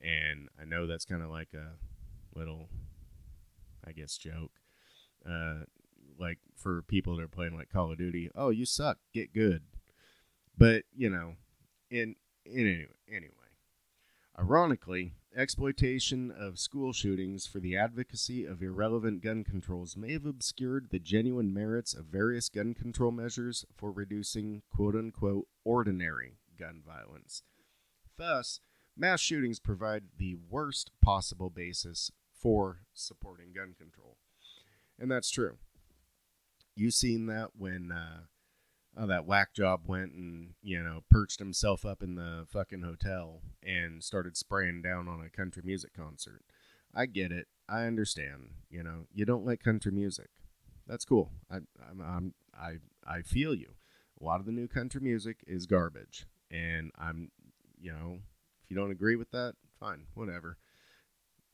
And 0.00 0.48
I 0.60 0.64
know 0.64 0.86
that's 0.86 1.04
kind 1.04 1.22
of 1.22 1.30
like 1.30 1.52
a 1.54 1.74
little, 2.36 2.68
I 3.86 3.92
guess, 3.92 4.16
joke. 4.16 4.52
Uh, 5.28 5.64
like 6.18 6.38
for 6.56 6.82
people 6.82 7.16
that 7.16 7.22
are 7.22 7.28
playing 7.28 7.56
like 7.56 7.70
Call 7.70 7.92
of 7.92 7.98
Duty, 7.98 8.30
oh, 8.34 8.50
you 8.50 8.64
suck, 8.64 8.98
get 9.12 9.32
good. 9.32 9.62
But 10.60 10.82
you 10.94 11.08
know, 11.08 11.36
in 11.90 12.16
in 12.44 12.66
any, 12.66 12.86
anyway, 13.08 13.48
ironically, 14.38 15.14
exploitation 15.34 16.30
of 16.30 16.58
school 16.58 16.92
shootings 16.92 17.46
for 17.46 17.60
the 17.60 17.78
advocacy 17.78 18.44
of 18.44 18.62
irrelevant 18.62 19.22
gun 19.22 19.42
controls 19.42 19.96
may 19.96 20.12
have 20.12 20.26
obscured 20.26 20.90
the 20.90 20.98
genuine 20.98 21.54
merits 21.54 21.94
of 21.94 22.04
various 22.04 22.50
gun 22.50 22.74
control 22.74 23.10
measures 23.10 23.64
for 23.74 23.90
reducing 23.90 24.60
quote 24.70 24.94
unquote 24.94 25.48
ordinary 25.64 26.36
gun 26.58 26.82
violence. 26.86 27.42
Thus, 28.18 28.60
mass 28.94 29.20
shootings 29.20 29.60
provide 29.60 30.04
the 30.18 30.36
worst 30.50 30.90
possible 31.00 31.48
basis 31.48 32.10
for 32.34 32.80
supporting 32.92 33.54
gun 33.54 33.74
control. 33.78 34.18
And 34.98 35.10
that's 35.10 35.30
true. 35.30 35.56
You've 36.76 36.92
seen 36.92 37.24
that 37.26 37.52
when 37.56 37.92
uh, 37.92 38.24
oh, 38.96 39.06
that 39.06 39.26
whack 39.26 39.54
job 39.54 39.82
went 39.86 40.12
and 40.12 40.54
you 40.62 40.82
know 40.82 41.00
perched 41.10 41.38
himself 41.38 41.84
up 41.84 42.02
in 42.02 42.14
the 42.14 42.46
fucking 42.48 42.82
hotel 42.82 43.40
and 43.62 44.02
started 44.02 44.36
spraying 44.36 44.82
down 44.82 45.08
on 45.08 45.20
a 45.20 45.30
country 45.30 45.62
music 45.64 45.92
concert. 45.94 46.42
I 46.94 47.06
get 47.06 47.32
it. 47.32 47.46
I 47.68 47.84
understand. 47.84 48.50
You 48.68 48.82
know, 48.82 49.06
you 49.12 49.24
don't 49.24 49.46
like 49.46 49.62
country 49.62 49.92
music. 49.92 50.28
That's 50.86 51.04
cool. 51.04 51.30
I 51.50 51.56
I'm, 51.88 52.00
I'm 52.00 52.34
I 52.54 52.76
I 53.06 53.22
feel 53.22 53.54
you. 53.54 53.74
A 54.20 54.24
lot 54.24 54.40
of 54.40 54.46
the 54.46 54.52
new 54.52 54.68
country 54.68 55.00
music 55.00 55.38
is 55.46 55.66
garbage, 55.66 56.26
and 56.50 56.90
I'm 56.98 57.30
you 57.80 57.92
know 57.92 58.18
if 58.64 58.70
you 58.70 58.76
don't 58.76 58.90
agree 58.90 59.16
with 59.16 59.30
that, 59.30 59.54
fine, 59.78 60.06
whatever. 60.14 60.58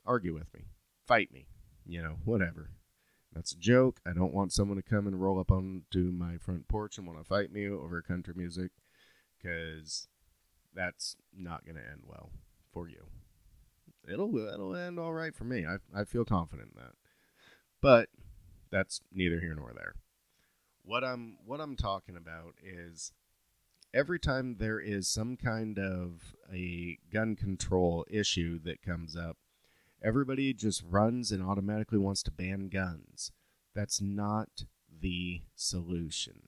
Argue 0.05 0.33
with 0.33 0.53
me, 0.53 0.65
fight 1.05 1.31
me, 1.31 1.47
you 1.85 2.01
know, 2.01 2.17
whatever. 2.25 2.71
That's 3.33 3.51
a 3.51 3.57
joke. 3.57 3.99
I 4.05 4.13
don't 4.13 4.33
want 4.33 4.53
someone 4.53 4.77
to 4.77 4.83
come 4.83 5.07
and 5.07 5.21
roll 5.21 5.39
up 5.39 5.51
onto 5.51 6.11
my 6.11 6.37
front 6.37 6.67
porch 6.67 6.97
and 6.97 7.05
want 7.05 7.19
to 7.19 7.25
fight 7.25 7.51
me 7.51 7.67
over 7.67 8.01
country 8.01 8.33
music 8.35 8.71
because 9.37 10.07
that's 10.73 11.15
not 11.37 11.65
going 11.65 11.75
to 11.75 11.81
end 11.81 12.01
well 12.05 12.31
for 12.71 12.87
you. 12.87 13.05
It'll 14.11 14.35
it'll 14.37 14.75
end 14.75 14.99
all 14.99 15.13
right 15.13 15.35
for 15.35 15.43
me. 15.43 15.65
I 15.65 15.77
I 15.93 16.05
feel 16.05 16.23
confident 16.25 16.71
in 16.75 16.81
that. 16.81 16.93
But 17.81 18.09
that's 18.71 19.01
neither 19.11 19.39
here 19.39 19.55
nor 19.55 19.73
there. 19.75 19.93
What 20.83 21.03
I'm 21.03 21.37
what 21.45 21.59
I'm 21.59 21.75
talking 21.75 22.15
about 22.15 22.55
is 22.63 23.11
every 23.93 24.19
time 24.19 24.55
there 24.59 24.79
is 24.79 25.07
some 25.07 25.35
kind 25.35 25.77
of 25.77 26.35
a 26.51 26.97
gun 27.11 27.35
control 27.35 28.05
issue 28.09 28.59
that 28.63 28.81
comes 28.81 29.15
up, 29.15 29.37
everybody 30.03 30.53
just 30.53 30.83
runs 30.87 31.31
and 31.31 31.43
automatically 31.43 31.97
wants 31.97 32.23
to 32.23 32.31
ban 32.31 32.69
guns. 32.69 33.31
That's 33.75 34.01
not 34.01 34.65
the 35.01 35.41
solution. 35.55 36.41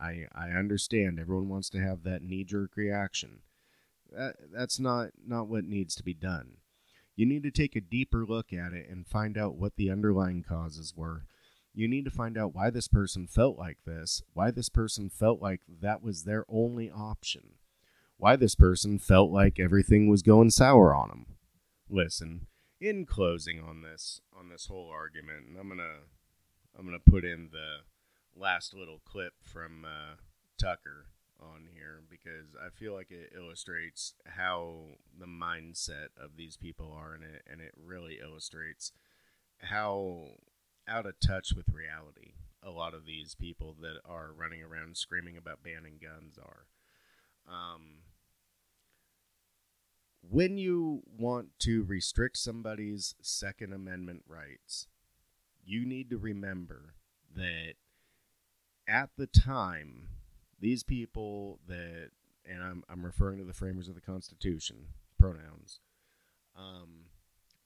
I 0.00 0.26
I 0.34 0.50
understand 0.50 1.18
everyone 1.18 1.48
wants 1.48 1.68
to 1.70 1.80
have 1.80 2.02
that 2.02 2.22
knee 2.22 2.44
jerk 2.44 2.76
reaction. 2.76 3.40
That 4.10 4.36
that's 4.52 4.80
not 4.80 5.10
not 5.24 5.48
what 5.48 5.64
needs 5.64 5.94
to 5.96 6.02
be 6.02 6.14
done. 6.14 6.56
You 7.16 7.26
need 7.26 7.42
to 7.42 7.50
take 7.50 7.76
a 7.76 7.82
deeper 7.82 8.24
look 8.24 8.52
at 8.52 8.72
it 8.72 8.88
and 8.88 9.06
find 9.06 9.36
out 9.36 9.56
what 9.56 9.76
the 9.76 9.90
underlying 9.90 10.42
causes 10.42 10.94
were. 10.96 11.26
You 11.74 11.86
need 11.86 12.04
to 12.06 12.10
find 12.10 12.38
out 12.38 12.54
why 12.54 12.70
this 12.70 12.88
person 12.88 13.26
felt 13.26 13.58
like 13.58 13.78
this, 13.84 14.22
why 14.32 14.50
this 14.50 14.68
person 14.68 15.10
felt 15.10 15.40
like 15.40 15.60
that 15.68 16.02
was 16.02 16.24
their 16.24 16.44
only 16.48 16.90
option, 16.90 17.56
why 18.16 18.36
this 18.36 18.54
person 18.54 18.98
felt 18.98 19.30
like 19.30 19.60
everything 19.60 20.08
was 20.08 20.22
going 20.22 20.50
sour 20.50 20.94
on 20.94 21.08
them. 21.10 21.26
Listen, 21.90 22.46
in 22.80 23.04
closing 23.04 23.60
on 23.60 23.82
this 23.82 24.20
on 24.38 24.48
this 24.48 24.66
whole 24.66 24.88
argument, 24.88 25.46
and 25.48 25.58
I'm 25.58 25.68
gonna 25.68 26.04
I'm 26.78 26.84
gonna 26.86 26.98
put 26.98 27.24
in 27.24 27.48
the 27.50 27.78
last 28.40 28.72
little 28.72 29.00
clip 29.04 29.32
from 29.42 29.84
uh, 29.84 30.14
Tucker 30.56 31.06
on 31.40 31.68
here 31.74 32.02
because 32.08 32.54
I 32.54 32.68
feel 32.70 32.94
like 32.94 33.10
it 33.10 33.32
illustrates 33.36 34.14
how 34.24 34.98
the 35.18 35.26
mindset 35.26 36.08
of 36.16 36.36
these 36.36 36.56
people 36.56 36.96
are 36.96 37.14
in 37.16 37.22
it, 37.22 37.42
and 37.50 37.60
it 37.60 37.74
really 37.76 38.18
illustrates 38.22 38.92
how 39.58 40.28
out 40.86 41.06
of 41.06 41.14
touch 41.18 41.52
with 41.54 41.68
reality 41.74 42.34
a 42.62 42.70
lot 42.70 42.94
of 42.94 43.06
these 43.06 43.34
people 43.34 43.74
that 43.80 44.00
are 44.04 44.32
running 44.36 44.62
around 44.62 44.96
screaming 44.96 45.36
about 45.36 45.62
banning 45.62 45.98
guns 46.00 46.38
are. 46.38 46.66
Um, 47.48 48.02
when 50.28 50.58
you 50.58 51.02
want 51.18 51.58
to 51.60 51.84
restrict 51.84 52.36
somebody's 52.36 53.14
Second 53.20 53.72
Amendment 53.72 54.22
rights, 54.28 54.86
you 55.64 55.86
need 55.86 56.10
to 56.10 56.18
remember 56.18 56.94
that 57.34 57.74
at 58.86 59.10
the 59.16 59.26
time, 59.26 60.08
these 60.60 60.82
people 60.82 61.58
that, 61.66 62.10
and 62.44 62.62
I'm, 62.62 62.84
I'm 62.88 63.04
referring 63.04 63.38
to 63.38 63.44
the 63.44 63.52
framers 63.52 63.88
of 63.88 63.94
the 63.94 64.00
Constitution, 64.00 64.88
pronouns, 65.18 65.80
um, 66.56 67.06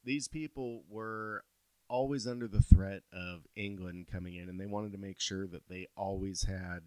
these 0.05 0.29
people 0.29 0.83
were 0.89 1.45
always 1.89 2.27
under 2.27 2.47
the 2.47 2.63
threat 2.63 3.03
of 3.13 3.47
England 3.57 4.07
coming 4.11 4.35
in, 4.35 4.49
and 4.49 4.61
they 4.61 4.67
wanted 4.67 4.93
to 4.93 4.99
make 4.99 5.21
sure 5.21 5.47
that 5.47 5.69
they 5.69 5.87
always 5.97 6.45
had 6.45 6.81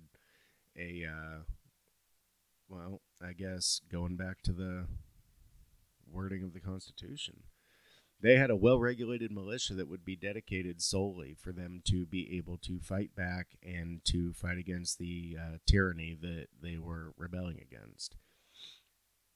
a, 0.77 1.06
uh, 1.06 1.39
well, 2.69 3.01
I 3.21 3.34
guess 3.34 3.82
going 3.91 4.15
back 4.15 4.41
to 4.43 4.53
the 4.53 4.86
wording 6.12 6.43
of 6.43 6.54
the 6.54 6.60
Constitution. 6.60 7.43
They 8.20 8.38
had 8.38 8.50
a 8.50 8.56
well 8.56 8.80
regulated 8.80 9.32
militia 9.32 9.76
that 9.76 9.88
would 9.88 10.04
be 10.04 10.15
dedicated 10.15 10.82
solely 10.82 11.36
for 11.39 11.52
them 11.52 11.82
to 11.86 12.06
be 12.06 12.36
able 12.36 12.58
to 12.60 12.80
fight 12.80 13.15
back 13.15 13.58
and 13.62 14.04
to 14.06 14.34
fight 14.34 14.58
against 14.58 14.98
the 14.98 15.38
uh, 15.39 15.58
tyranny 15.67 16.17
that 16.20 16.48
they 16.62 16.78
were 16.78 17.13
rebelling 17.15 17.60
against. 17.60 18.15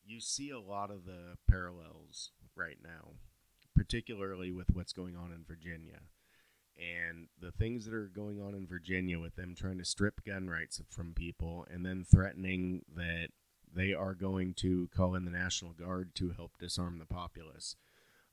You 0.04 0.20
see 0.20 0.50
a 0.50 0.60
lot 0.60 0.90
of 0.90 1.06
the 1.06 1.38
parallels 1.48 2.32
right 2.56 2.78
now, 2.84 3.14
particularly 3.76 4.52
with 4.52 4.68
what's 4.74 4.94
going 4.94 5.16
on 5.16 5.32
in 5.32 5.46
Virginia. 5.48 6.00
And 6.76 7.28
the 7.40 7.52
things 7.52 7.86
that 7.86 7.94
are 7.94 8.08
going 8.08 8.42
on 8.42 8.56
in 8.56 8.66
Virginia 8.66 9.20
with 9.20 9.36
them 9.36 9.54
trying 9.56 9.78
to 9.78 9.86
strip 9.86 10.24
gun 10.26 10.50
rights 10.50 10.82
from 10.90 11.14
people 11.14 11.68
and 11.70 11.86
then 11.86 12.04
threatening 12.04 12.82
that 12.96 13.28
they 13.74 13.94
are 13.94 14.14
going 14.14 14.54
to 14.56 14.90
call 14.96 15.16
in 15.16 15.26
the 15.26 15.32
National 15.32 15.72
Guard 15.72 16.14
to 16.16 16.32
help 16.32 16.58
disarm 16.60 17.00
the 17.00 17.06
populace. 17.06 17.76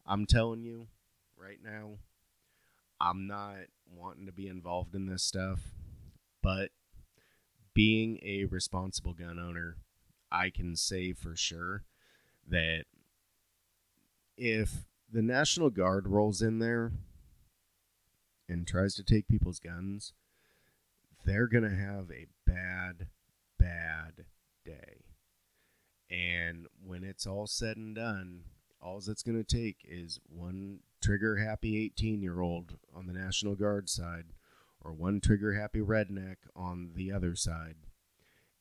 I'm 0.06 0.26
telling 0.26 0.62
you 0.62 0.88
right 1.36 1.58
now, 1.62 1.98
I'm 3.00 3.26
not 3.26 3.56
wanting 3.94 4.26
to 4.26 4.32
be 4.32 4.48
involved 4.48 4.94
in 4.94 5.06
this 5.06 5.22
stuff, 5.22 5.60
but 6.42 6.70
being 7.74 8.18
a 8.22 8.44
responsible 8.46 9.12
gun 9.12 9.38
owner, 9.38 9.76
I 10.32 10.50
can 10.50 10.74
say 10.74 11.12
for 11.12 11.36
sure 11.36 11.84
that 12.48 12.84
if 14.36 14.86
the 15.12 15.22
National 15.22 15.70
Guard 15.70 16.08
rolls 16.08 16.42
in 16.42 16.58
there 16.58 16.92
and 18.48 18.66
tries 18.66 18.94
to 18.94 19.04
take 19.04 19.28
people's 19.28 19.60
guns, 19.60 20.12
they're 21.24 21.46
going 21.46 21.64
to 21.64 21.76
have 21.76 22.10
a 22.10 22.26
bad, 22.46 23.06
bad 23.58 24.24
day. 24.64 25.07
And 26.10 26.66
when 26.84 27.04
it's 27.04 27.26
all 27.26 27.46
said 27.46 27.76
and 27.76 27.94
done, 27.94 28.44
all 28.80 28.98
it's 28.98 29.22
going 29.22 29.42
to 29.42 29.56
take 29.56 29.78
is 29.84 30.20
one 30.28 30.80
trigger 31.02 31.36
happy 31.36 31.84
18 31.84 32.22
year 32.22 32.40
old 32.40 32.78
on 32.94 33.06
the 33.06 33.12
National 33.12 33.54
Guard 33.54 33.88
side 33.88 34.32
or 34.80 34.92
one 34.92 35.20
trigger 35.20 35.54
happy 35.54 35.80
redneck 35.80 36.36
on 36.54 36.92
the 36.94 37.12
other 37.12 37.34
side. 37.34 37.76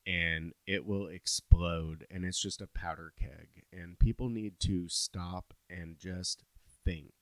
And 0.06 0.54
it 0.66 0.86
will 0.86 1.06
explode, 1.06 2.06
and 2.10 2.24
it's 2.24 2.40
just 2.40 2.62
a 2.62 2.66
powder 2.66 3.12
keg. 3.18 3.64
And 3.70 3.98
people 3.98 4.30
need 4.30 4.58
to 4.60 4.88
stop 4.88 5.52
and 5.68 5.98
just 5.98 6.44
think. 6.84 7.12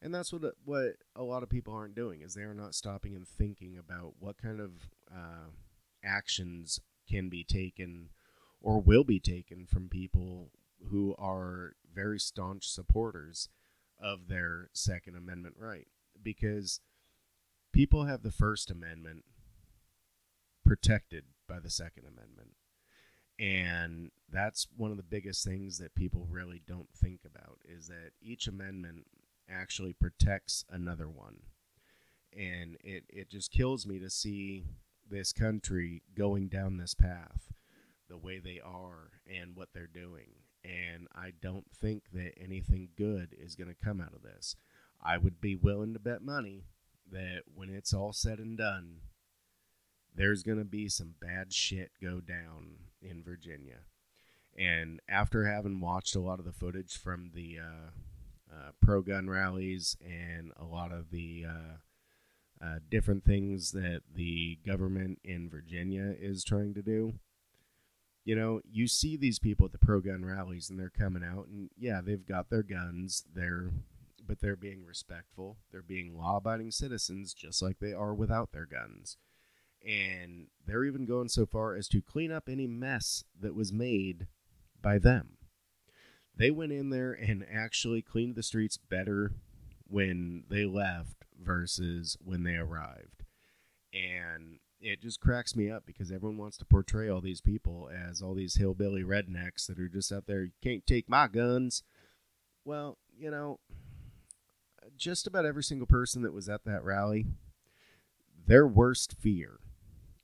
And 0.00 0.14
that's 0.14 0.32
what 0.32 0.42
what 0.64 0.96
a 1.14 1.22
lot 1.22 1.42
of 1.42 1.50
people 1.50 1.74
aren't 1.74 1.94
doing 1.96 2.22
is 2.22 2.34
they 2.34 2.42
are 2.42 2.54
not 2.54 2.74
stopping 2.74 3.14
and 3.14 3.26
thinking 3.26 3.76
about 3.76 4.14
what 4.18 4.40
kind 4.40 4.60
of 4.60 4.70
uh, 5.12 5.50
actions 6.04 6.80
can 7.08 7.28
be 7.28 7.44
taken 7.44 8.10
or 8.60 8.80
will 8.80 9.04
be 9.04 9.20
taken 9.20 9.66
from 9.66 9.88
people 9.88 10.50
who 10.90 11.14
are 11.18 11.74
very 11.92 12.18
staunch 12.18 12.68
supporters 12.68 13.48
of 14.00 14.28
their 14.28 14.68
Second 14.72 15.16
Amendment 15.16 15.56
right. 15.58 15.88
Because 16.22 16.80
people 17.72 18.04
have 18.04 18.22
the 18.22 18.30
First 18.32 18.70
Amendment 18.70 19.24
protected 20.64 21.24
by 21.48 21.58
the 21.60 21.70
Second 21.70 22.04
Amendment. 22.06 22.50
And 23.38 24.10
that's 24.30 24.66
one 24.76 24.90
of 24.90 24.96
the 24.98 25.02
biggest 25.02 25.44
things 25.44 25.78
that 25.78 25.94
people 25.94 26.26
really 26.30 26.60
don't 26.66 26.92
think 26.94 27.20
about 27.24 27.58
is 27.64 27.88
that 27.88 28.10
each 28.20 28.46
amendment 28.46 29.06
actually 29.48 29.92
protects 29.94 30.64
another 30.70 31.08
one. 31.08 31.40
and 32.36 32.76
it 32.84 33.04
it 33.08 33.28
just 33.28 33.50
kills 33.50 33.86
me 33.86 33.98
to 33.98 34.10
see 34.10 34.64
this 35.08 35.32
country 35.32 36.02
going 36.14 36.48
down 36.48 36.76
this 36.76 36.94
path 36.94 37.52
the 38.10 38.18
way 38.18 38.38
they 38.38 38.60
are 38.62 39.12
and 39.26 39.56
what 39.56 39.68
they're 39.72 39.86
doing 39.86 40.26
and 40.64 41.08
I 41.14 41.32
don't 41.40 41.66
think 41.80 42.04
that 42.12 42.32
anything 42.40 42.90
good 42.96 43.34
is 43.38 43.54
going 43.54 43.68
to 43.68 43.84
come 43.84 44.00
out 44.00 44.14
of 44.14 44.22
this. 44.22 44.56
I 45.02 45.16
would 45.16 45.40
be 45.40 45.56
willing 45.56 45.94
to 45.94 45.98
bet 45.98 46.22
money 46.22 46.64
that 47.10 47.42
when 47.54 47.70
it's 47.70 47.94
all 47.94 48.12
said 48.12 48.38
and 48.38 48.58
done, 48.58 49.00
there's 50.14 50.42
going 50.42 50.58
to 50.58 50.64
be 50.64 50.88
some 50.88 51.14
bad 51.20 51.52
shit 51.52 51.92
go 52.02 52.20
down 52.20 52.76
in 53.00 53.22
Virginia. 53.22 53.80
And 54.58 55.00
after 55.08 55.46
having 55.46 55.80
watched 55.80 56.14
a 56.14 56.20
lot 56.20 56.38
of 56.38 56.44
the 56.44 56.52
footage 56.52 56.98
from 56.98 57.30
the 57.34 57.58
uh, 57.58 58.52
uh, 58.52 58.70
pro 58.82 59.00
gun 59.00 59.30
rallies 59.30 59.96
and 60.04 60.52
a 60.56 60.64
lot 60.64 60.92
of 60.92 61.10
the 61.10 61.46
uh, 61.48 62.64
uh 62.64 62.78
different 62.90 63.24
things 63.24 63.70
that 63.72 64.02
the 64.14 64.58
government 64.66 65.20
in 65.24 65.48
Virginia 65.48 66.14
is 66.20 66.44
trying 66.44 66.74
to 66.74 66.82
do, 66.82 67.14
you 68.24 68.36
know, 68.36 68.60
you 68.70 68.86
see 68.86 69.16
these 69.16 69.38
people 69.38 69.66
at 69.66 69.72
the 69.72 69.78
pro 69.78 70.00
gun 70.00 70.24
rallies 70.24 70.70
and 70.70 70.78
they're 70.78 70.90
coming 70.90 71.24
out 71.24 71.46
and 71.48 71.70
yeah, 71.78 72.00
they've 72.04 72.26
got 72.26 72.50
their 72.50 72.62
guns. 72.62 73.24
They're 73.34 73.70
but 74.26 74.40
they're 74.40 74.54
being 74.54 74.84
respectful. 74.86 75.56
They're 75.72 75.82
being 75.82 76.16
law-abiding 76.16 76.70
citizens 76.70 77.34
just 77.34 77.60
like 77.60 77.80
they 77.80 77.92
are 77.92 78.14
without 78.14 78.52
their 78.52 78.66
guns. 78.66 79.16
And 79.84 80.48
they're 80.64 80.84
even 80.84 81.04
going 81.04 81.28
so 81.28 81.46
far 81.46 81.74
as 81.74 81.88
to 81.88 82.02
clean 82.02 82.30
up 82.30 82.48
any 82.48 82.66
mess 82.68 83.24
that 83.40 83.56
was 83.56 83.72
made 83.72 84.28
by 84.80 84.98
them. 84.98 85.38
They 86.36 86.50
went 86.50 86.70
in 86.70 86.90
there 86.90 87.12
and 87.12 87.44
actually 87.52 88.02
cleaned 88.02 88.36
the 88.36 88.42
streets 88.42 88.76
better 88.76 89.32
when 89.88 90.44
they 90.48 90.64
left 90.64 91.24
versus 91.42 92.16
when 92.22 92.44
they 92.44 92.54
arrived. 92.54 93.24
And 93.92 94.60
it 94.80 95.00
just 95.02 95.20
cracks 95.20 95.54
me 95.54 95.70
up 95.70 95.84
because 95.84 96.10
everyone 96.10 96.38
wants 96.38 96.56
to 96.58 96.64
portray 96.64 97.08
all 97.08 97.20
these 97.20 97.40
people 97.40 97.90
as 97.94 98.22
all 98.22 98.34
these 98.34 98.56
hillbilly 98.56 99.02
rednecks 99.02 99.66
that 99.66 99.78
are 99.78 99.88
just 99.88 100.10
out 100.10 100.26
there, 100.26 100.44
you 100.44 100.52
can't 100.62 100.86
take 100.86 101.08
my 101.08 101.28
guns. 101.28 101.82
Well, 102.64 102.96
you 103.16 103.30
know, 103.30 103.60
just 104.96 105.26
about 105.26 105.44
every 105.44 105.62
single 105.62 105.86
person 105.86 106.22
that 106.22 106.32
was 106.32 106.48
at 106.48 106.64
that 106.64 106.82
rally, 106.82 107.26
their 108.46 108.66
worst 108.66 109.14
fear 109.20 109.60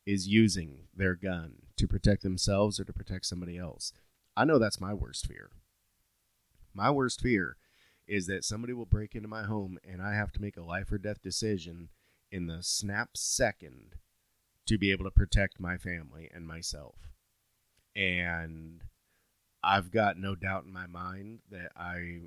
is 0.06 0.28
using 0.28 0.84
their 0.94 1.14
gun 1.14 1.56
to 1.76 1.86
protect 1.86 2.22
themselves 2.22 2.80
or 2.80 2.84
to 2.84 2.92
protect 2.92 3.26
somebody 3.26 3.58
else. 3.58 3.92
I 4.36 4.44
know 4.44 4.58
that's 4.58 4.80
my 4.80 4.94
worst 4.94 5.26
fear. 5.26 5.50
My 6.72 6.90
worst 6.90 7.20
fear 7.20 7.56
is 8.06 8.26
that 8.26 8.44
somebody 8.44 8.72
will 8.72 8.86
break 8.86 9.14
into 9.14 9.28
my 9.28 9.42
home 9.44 9.78
and 9.86 10.00
I 10.00 10.14
have 10.14 10.32
to 10.32 10.40
make 10.40 10.56
a 10.56 10.62
life 10.62 10.92
or 10.92 10.98
death 10.98 11.20
decision 11.22 11.88
in 12.30 12.46
the 12.46 12.62
snap 12.62 13.10
second 13.16 13.96
to 14.66 14.78
be 14.78 14.90
able 14.90 15.04
to 15.04 15.10
protect 15.10 15.60
my 15.60 15.76
family 15.76 16.28
and 16.34 16.46
myself. 16.46 16.96
And 17.94 18.82
I've 19.62 19.90
got 19.90 20.18
no 20.18 20.34
doubt 20.34 20.64
in 20.64 20.72
my 20.72 20.86
mind 20.86 21.40
that 21.50 21.72
I 21.76 22.20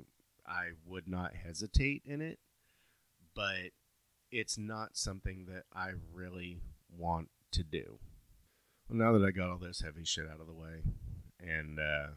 I 0.46 0.70
would 0.84 1.06
not 1.06 1.34
hesitate 1.34 2.02
in 2.04 2.20
it, 2.20 2.38
but 3.34 3.70
it's 4.32 4.58
not 4.58 4.96
something 4.96 5.46
that 5.46 5.64
I 5.72 5.92
really 6.12 6.60
want 6.96 7.28
to 7.52 7.62
do. 7.62 7.98
Well, 8.88 8.98
now 8.98 9.12
that 9.16 9.24
I 9.24 9.30
got 9.30 9.50
all 9.50 9.58
this 9.58 9.82
heavy 9.82 10.04
shit 10.04 10.26
out 10.26 10.40
of 10.40 10.46
the 10.46 10.52
way, 10.52 10.82
and 11.38 11.78
uh, 11.78 12.08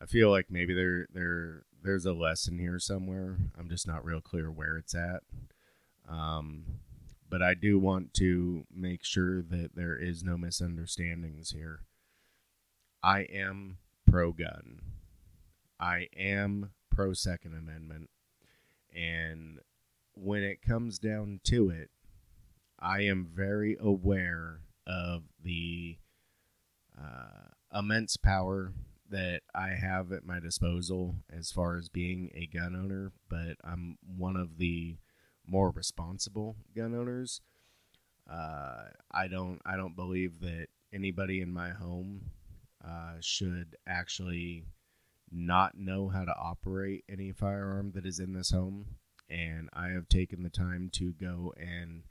I 0.00 0.06
feel 0.06 0.30
like 0.30 0.50
maybe 0.50 0.74
there 0.74 1.06
there 1.12 1.64
there's 1.82 2.06
a 2.06 2.12
lesson 2.12 2.58
here 2.58 2.78
somewhere. 2.78 3.38
I'm 3.58 3.68
just 3.68 3.86
not 3.86 4.04
real 4.04 4.20
clear 4.20 4.50
where 4.50 4.76
it's 4.76 4.94
at. 4.94 5.22
Um, 6.08 6.80
but 7.28 7.42
I 7.42 7.54
do 7.54 7.78
want 7.78 8.14
to 8.14 8.64
make 8.74 9.04
sure 9.04 9.42
that 9.42 9.70
there 9.74 9.96
is 9.96 10.22
no 10.22 10.36
misunderstandings 10.36 11.50
here. 11.50 11.80
I 13.02 13.20
am 13.22 13.78
pro 14.08 14.32
gun. 14.32 14.80
I 15.78 16.08
am 16.16 16.70
pro 16.90 17.12
Second 17.12 17.54
Amendment. 17.54 18.10
And 18.94 19.60
when 20.14 20.42
it 20.42 20.62
comes 20.62 20.98
down 20.98 21.40
to 21.44 21.70
it, 21.70 21.90
I 22.78 23.02
am 23.02 23.28
very 23.32 23.76
aware 23.80 24.60
of 24.86 25.24
the 25.42 25.98
uh, 26.98 27.78
immense 27.78 28.16
power 28.16 28.72
that 29.10 29.42
I 29.54 29.68
have 29.68 30.12
at 30.12 30.26
my 30.26 30.40
disposal 30.40 31.16
as 31.30 31.50
far 31.50 31.76
as 31.76 31.88
being 31.88 32.30
a 32.34 32.46
gun 32.46 32.74
owner, 32.74 33.12
but 33.28 33.56
I'm 33.62 33.98
one 34.16 34.36
of 34.36 34.58
the 34.58 34.96
more 35.46 35.70
responsible 35.70 36.56
gun 36.74 36.94
owners. 36.94 37.40
Uh, 38.30 38.84
I 39.12 39.28
don't 39.28 39.60
I 39.64 39.76
don't 39.76 39.96
believe 39.96 40.40
that 40.40 40.66
anybody 40.92 41.40
in 41.40 41.52
my 41.52 41.70
home 41.70 42.30
uh, 42.84 43.14
should 43.20 43.76
actually 43.86 44.64
not 45.30 45.76
know 45.76 46.08
how 46.08 46.24
to 46.24 46.34
operate 46.36 47.04
any 47.08 47.32
firearm 47.32 47.92
that 47.94 48.06
is 48.06 48.18
in 48.18 48.32
this 48.32 48.50
home, 48.50 48.86
and 49.28 49.68
I 49.72 49.88
have 49.88 50.08
taken 50.08 50.42
the 50.42 50.50
time 50.50 50.90
to 50.94 51.12
go 51.12 51.52
and 51.56 52.02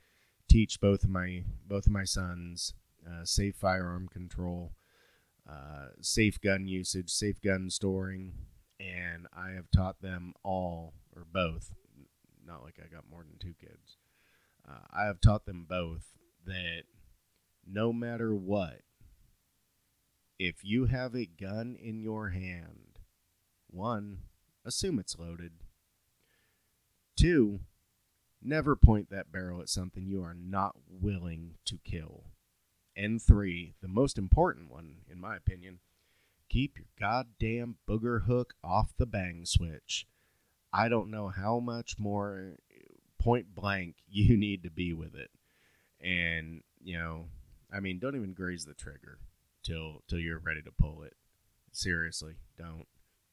teach 0.50 0.80
both 0.80 1.04
of 1.04 1.10
my 1.10 1.43
both 1.67 1.88
of 1.88 1.91
my 1.91 2.04
sons 2.04 2.74
uh, 3.08 3.24
safe 3.24 3.56
firearm 3.56 4.08
control, 4.08 4.74
uh, 5.50 5.88
safe 6.02 6.39
gun 6.41 6.67
usage, 6.67 7.10
safe 7.10 7.41
gun 7.41 7.69
storing, 7.69 8.34
and 8.80 9.28
I 9.36 9.52
have 9.52 9.69
taught 9.71 10.02
them 10.02 10.34
all 10.43 10.93
or 11.15 11.26
both 11.32 11.71
not 12.46 12.64
like 12.64 12.76
I 12.80 12.94
got 12.94 13.10
more 13.10 13.24
than 13.24 13.38
two 13.40 13.54
kids. 13.60 13.98
Uh, 14.68 14.86
I 14.92 15.06
have 15.06 15.22
taught 15.22 15.46
them 15.46 15.66
both 15.68 16.06
that 16.46 16.84
no 17.66 17.92
matter 17.92 18.34
what, 18.34 18.82
if 20.38 20.64
you 20.64 20.86
have 20.86 21.16
a 21.16 21.26
gun 21.26 21.76
in 21.80 22.00
your 22.00 22.30
hand, 22.30 23.00
one, 23.70 24.20
assume 24.66 25.00
it's 25.00 25.18
loaded. 25.18 25.54
Two, 27.18 27.62
never 28.42 28.76
point 28.76 29.10
that 29.10 29.32
barrel 29.32 29.62
at 29.62 29.70
something 29.70 30.06
you 30.06 30.22
are 30.22 30.36
not 30.36 30.76
willing 30.90 31.56
to 31.66 31.80
kill. 31.84 32.26
And 32.96 33.22
three, 33.22 33.76
the 33.82 33.88
most 33.88 34.18
important 34.18 34.70
one, 34.70 34.98
in 35.10 35.20
my 35.20 35.36
opinion, 35.36 35.80
keep 36.50 36.78
your 36.78 36.88
goddamn 37.00 37.78
booger 37.88 38.26
hook 38.26 38.54
off 38.64 38.94
the 38.98 39.06
bang 39.06 39.46
switch. 39.46 40.06
I 40.76 40.90
don't 40.90 41.10
know 41.10 41.30
how 41.30 41.62
much 41.62 41.98
more 41.98 42.58
uh, 42.70 43.24
point 43.24 43.56
blank 43.56 43.96
you 44.10 44.36
need 44.36 44.64
to 44.64 44.70
be 44.70 44.92
with 44.94 45.16
it. 45.16 45.32
And, 46.02 46.64
you 46.84 47.00
know, 47.00 47.28
I 47.74 47.80
mean, 47.80 47.98
don't 47.98 48.16
even 48.16 48.34
graze 48.34 48.66
the 48.66 48.74
trigger 48.74 49.20
till 49.64 50.04
till 50.08 50.20
you're 50.20 50.40
ready 50.40 50.62
to 50.62 50.72
pull 50.72 51.02
it. 51.04 51.14
Seriously, 51.72 52.36
don't. 52.58 52.86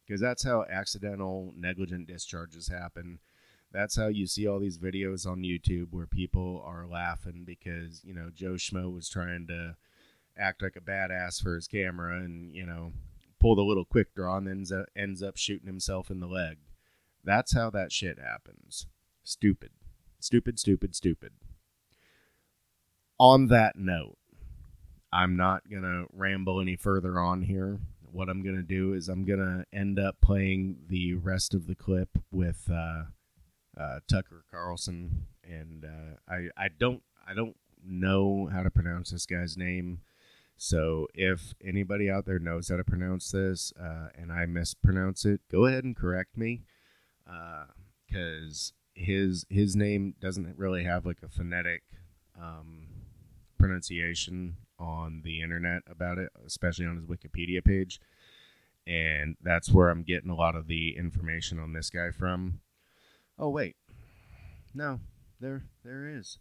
Because 0.06 0.20
that's 0.20 0.44
how 0.44 0.64
accidental 0.70 1.52
negligent 1.56 2.06
discharges 2.06 2.68
happen. 2.68 3.18
That's 3.72 3.96
how 3.96 4.08
you 4.08 4.26
see 4.26 4.46
all 4.46 4.60
these 4.60 4.78
videos 4.78 5.26
on 5.26 5.42
YouTube 5.42 5.88
where 5.90 6.06
people 6.06 6.62
are 6.64 6.86
laughing 6.86 7.42
because, 7.44 8.02
you 8.04 8.14
know, 8.14 8.30
Joe 8.32 8.54
Schmo 8.54 8.92
was 8.92 9.08
trying 9.08 9.46
to 9.48 9.76
act 10.38 10.62
like 10.62 10.76
a 10.76 10.80
badass 10.80 11.42
for 11.42 11.54
his 11.54 11.66
camera 11.66 12.18
and, 12.18 12.54
you 12.54 12.66
know, 12.66 12.92
pull 13.40 13.56
the 13.56 13.62
little 13.62 13.84
quick 13.84 14.14
draw 14.14 14.36
and 14.36 14.72
up, 14.72 14.86
ends 14.94 15.22
up 15.22 15.36
shooting 15.36 15.66
himself 15.66 16.10
in 16.10 16.20
the 16.20 16.26
leg. 16.26 16.58
That's 17.24 17.54
how 17.54 17.70
that 17.70 17.92
shit 17.92 18.18
happens. 18.18 18.86
Stupid. 19.22 19.70
Stupid, 20.18 20.58
stupid, 20.58 20.94
stupid. 20.94 21.32
On 23.18 23.48
that 23.48 23.76
note, 23.76 24.16
I'm 25.12 25.36
not 25.36 25.68
going 25.70 25.82
to 25.82 26.06
ramble 26.12 26.60
any 26.60 26.76
further 26.76 27.20
on 27.20 27.42
here. 27.42 27.78
What 28.10 28.28
I'm 28.28 28.42
going 28.42 28.56
to 28.56 28.62
do 28.62 28.94
is 28.94 29.08
I'm 29.08 29.24
going 29.24 29.38
to 29.38 29.64
end 29.76 29.98
up 29.98 30.16
playing 30.20 30.76
the 30.88 31.14
rest 31.14 31.54
of 31.54 31.66
the 31.66 31.74
clip 31.74 32.08
with 32.30 32.68
uh, 32.70 33.04
uh, 33.78 34.00
Tucker 34.08 34.44
Carlson, 34.50 35.26
and 35.44 35.84
uh, 35.84 36.16
I 36.32 36.48
I 36.56 36.68
don't 36.78 37.02
I 37.26 37.34
don't 37.34 37.56
know 37.84 38.48
how 38.52 38.62
to 38.62 38.70
pronounce 38.70 39.10
this 39.10 39.26
guy's 39.26 39.56
name. 39.56 40.00
So 40.56 41.08
if 41.14 41.54
anybody 41.64 42.10
out 42.10 42.26
there 42.26 42.38
knows 42.38 42.68
how 42.68 42.76
to 42.76 42.84
pronounce 42.84 43.30
this 43.30 43.72
uh, 43.80 44.08
and 44.14 44.30
I 44.30 44.46
mispronounce 44.46 45.24
it, 45.24 45.40
go 45.50 45.66
ahead 45.66 45.84
and 45.84 45.96
correct 45.96 46.36
me 46.36 46.62
because 47.24 48.72
uh, 48.72 49.00
his 49.00 49.46
his 49.48 49.76
name 49.76 50.14
doesn't 50.20 50.58
really 50.58 50.84
have 50.84 51.06
like 51.06 51.18
a 51.22 51.28
phonetic 51.28 51.82
um, 52.40 52.88
pronunciation 53.58 54.56
on 54.78 55.22
the 55.24 55.40
internet 55.40 55.82
about 55.88 56.18
it, 56.18 56.30
especially 56.46 56.86
on 56.86 56.96
his 56.96 57.06
Wikipedia 57.06 57.64
page. 57.64 58.00
And 58.86 59.36
that's 59.40 59.70
where 59.70 59.88
I'm 59.88 60.02
getting 60.02 60.30
a 60.30 60.34
lot 60.34 60.56
of 60.56 60.66
the 60.66 60.96
information 60.96 61.58
on 61.58 61.72
this 61.72 61.88
guy 61.88 62.10
from. 62.10 62.60
Oh 63.38 63.48
wait, 63.48 63.76
no, 64.74 65.00
there 65.40 65.62
there 65.84 66.08
is. 66.08 66.38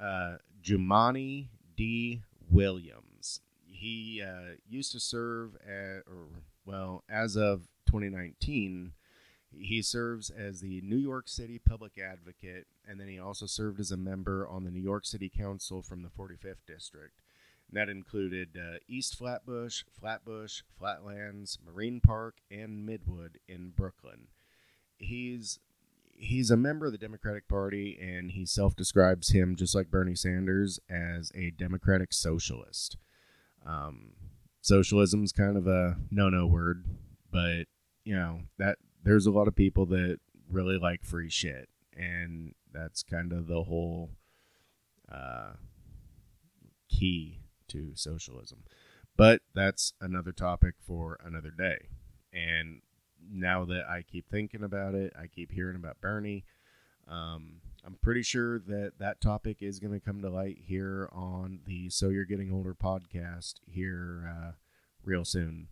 Uh, 0.00 0.36
Jumaane 0.62 1.48
D. 1.76 2.22
Williams. 2.50 3.40
He 3.66 4.22
uh, 4.26 4.56
used 4.68 4.92
to 4.92 5.00
serve 5.00 5.56
at, 5.66 6.02
or 6.06 6.28
well, 6.64 7.04
as 7.10 7.36
of 7.36 7.68
2019, 7.86 8.92
he 9.58 9.82
serves 9.82 10.30
as 10.30 10.60
the 10.60 10.80
New 10.82 10.96
York 10.96 11.28
City 11.28 11.58
public 11.58 11.92
advocate 11.98 12.66
and 12.86 13.00
then 13.00 13.08
he 13.08 13.18
also 13.18 13.46
served 13.46 13.80
as 13.80 13.90
a 13.90 13.96
member 13.96 14.46
on 14.46 14.64
the 14.64 14.70
New 14.70 14.80
York 14.80 15.04
City 15.04 15.28
Council 15.28 15.82
from 15.82 16.02
the 16.02 16.08
45th 16.08 16.64
District. 16.66 17.20
And 17.68 17.76
that 17.76 17.88
included 17.88 18.50
uh, 18.56 18.78
East 18.86 19.16
Flatbush, 19.16 19.82
Flatbush, 19.98 20.62
Flatlands, 20.78 21.58
Marine 21.64 22.00
Park, 22.00 22.36
and 22.50 22.88
Midwood 22.88 23.36
in 23.48 23.70
Brooklyn. 23.70 24.28
He's 24.98 25.58
he's 26.18 26.50
a 26.50 26.56
member 26.56 26.86
of 26.86 26.92
the 26.92 26.98
Democratic 26.98 27.48
Party, 27.48 27.98
and 28.00 28.30
he 28.30 28.46
self-describes 28.46 29.30
him 29.30 29.54
just 29.56 29.74
like 29.74 29.90
Bernie 29.90 30.14
Sanders 30.14 30.80
as 30.88 31.30
a 31.34 31.50
democratic 31.50 32.12
socialist. 32.12 32.96
Um, 33.66 34.12
socialism's 34.62 35.32
kind 35.32 35.56
of 35.58 35.66
a 35.66 35.98
no-no 36.10 36.46
word, 36.46 36.84
but 37.30 37.64
you 38.04 38.14
know 38.14 38.42
that 38.58 38.78
there's 39.06 39.26
a 39.26 39.30
lot 39.30 39.46
of 39.46 39.54
people 39.54 39.86
that 39.86 40.18
really 40.50 40.78
like 40.78 41.04
free 41.04 41.30
shit, 41.30 41.68
and 41.96 42.54
that's 42.72 43.04
kind 43.04 43.32
of 43.32 43.46
the 43.46 43.62
whole 43.62 44.10
uh, 45.10 45.52
key 46.88 47.38
to 47.68 47.92
socialism. 47.94 48.64
But 49.16 49.42
that's 49.54 49.92
another 50.00 50.32
topic 50.32 50.74
for 50.84 51.18
another 51.24 51.52
day. 51.56 51.86
And 52.32 52.82
now 53.30 53.64
that 53.66 53.84
I 53.88 54.02
keep 54.02 54.28
thinking 54.28 54.64
about 54.64 54.94
it, 54.94 55.12
I 55.16 55.28
keep 55.28 55.52
hearing 55.52 55.76
about 55.76 56.00
Bernie. 56.00 56.44
Um, 57.08 57.60
I'm 57.86 57.98
pretty 58.02 58.24
sure 58.24 58.58
that 58.58 58.94
that 58.98 59.20
topic 59.20 59.58
is 59.60 59.78
going 59.78 59.92
to 59.92 60.04
come 60.04 60.20
to 60.22 60.28
light 60.28 60.58
here 60.66 61.08
on 61.12 61.60
the 61.64 61.90
So 61.90 62.08
You're 62.08 62.24
Getting 62.24 62.52
Older 62.52 62.74
podcast 62.74 63.54
here 63.66 64.28
uh, 64.28 64.50
real 65.04 65.24
soon. 65.24 65.68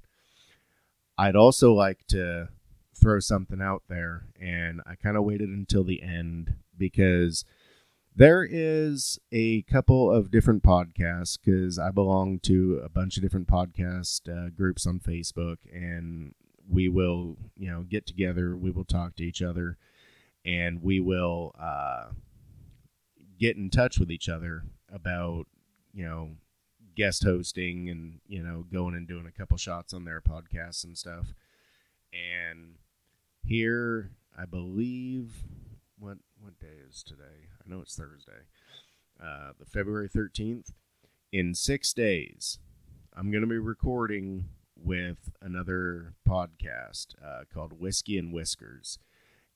I'd 1.19 1.37
also 1.37 1.73
like 1.73 2.07
to 2.09 2.49
throw 2.97 3.21
something 3.21 3.61
out 3.61 3.83
there, 3.89 4.27
and 4.41 4.81
I 4.87 4.95
kind 4.95 5.17
of 5.17 5.25
waited 5.25 5.49
until 5.49 5.85
the 5.85 6.03
end 6.03 6.55
because 6.77 7.45
there 8.17 8.47
is 8.49 9.19
a 9.33 9.63
couple 9.63 10.11
of 10.11 10.31
different 10.31 10.63
podcasts 10.63 11.39
because 11.43 11.79
I 11.79 11.91
belong 11.91 12.39
to 12.41 12.81
a 12.85 12.89
bunch 12.89 13.17
of 13.17 13.23
different 13.23 13.49
podcast 13.49 14.29
uh, 14.29 14.51
groups 14.51 14.87
on 14.87 15.01
Facebook, 15.01 15.59
and 15.73 16.35
we 16.69 16.89
will, 16.89 17.37
you 17.57 17.71
know, 17.71 17.83
get 17.83 18.07
together. 18.07 18.57
We 18.57 18.71
will 18.71 18.85
talk 18.85 19.17
to 19.17 19.25
each 19.25 19.43
other, 19.43 19.77
and 20.45 20.83
we 20.83 21.01
will 21.01 21.55
uh, 21.61 22.07
get 23.39 23.57
in 23.57 23.71
touch 23.71 23.99
with 23.99 24.11
each 24.11 24.29
other 24.29 24.65
about, 24.93 25.47
you 25.93 26.05
know, 26.05 26.31
guest 26.95 27.25
hosting 27.25 27.89
and 27.91 28.21
you 28.27 28.43
know 28.43 28.65
going 28.73 28.95
and 28.95 29.09
doing 29.09 29.27
a 29.27 29.33
couple 29.33 29.57
shots 29.57 29.93
on 29.93 30.05
their 30.05 30.21
podcasts 30.21 30.85
and 30.85 30.97
stuff. 30.97 31.35
And 32.13 32.77
here, 33.45 34.11
I 34.37 34.47
believe, 34.47 35.45
what 35.99 36.19
what 36.41 36.59
day 36.59 36.79
is 36.89 37.03
today? 37.03 37.49
I 37.65 37.71
know 37.71 37.81
it's 37.81 37.97
Thursday. 37.97 38.33
Uh, 39.23 39.53
the 39.59 39.67
February 39.67 40.09
13th. 40.09 40.73
In 41.33 41.55
six 41.55 41.93
days, 41.93 42.59
I'm 43.17 43.31
going 43.31 43.43
to 43.43 43.49
be 43.49 43.59
recording 43.59 44.47
with 44.77 45.31
another 45.41 46.15
podcast 46.29 47.15
uh, 47.25 47.45
called 47.53 47.81
Whiskey 47.81 48.19
and 48.19 48.33
Whiskers. 48.33 48.99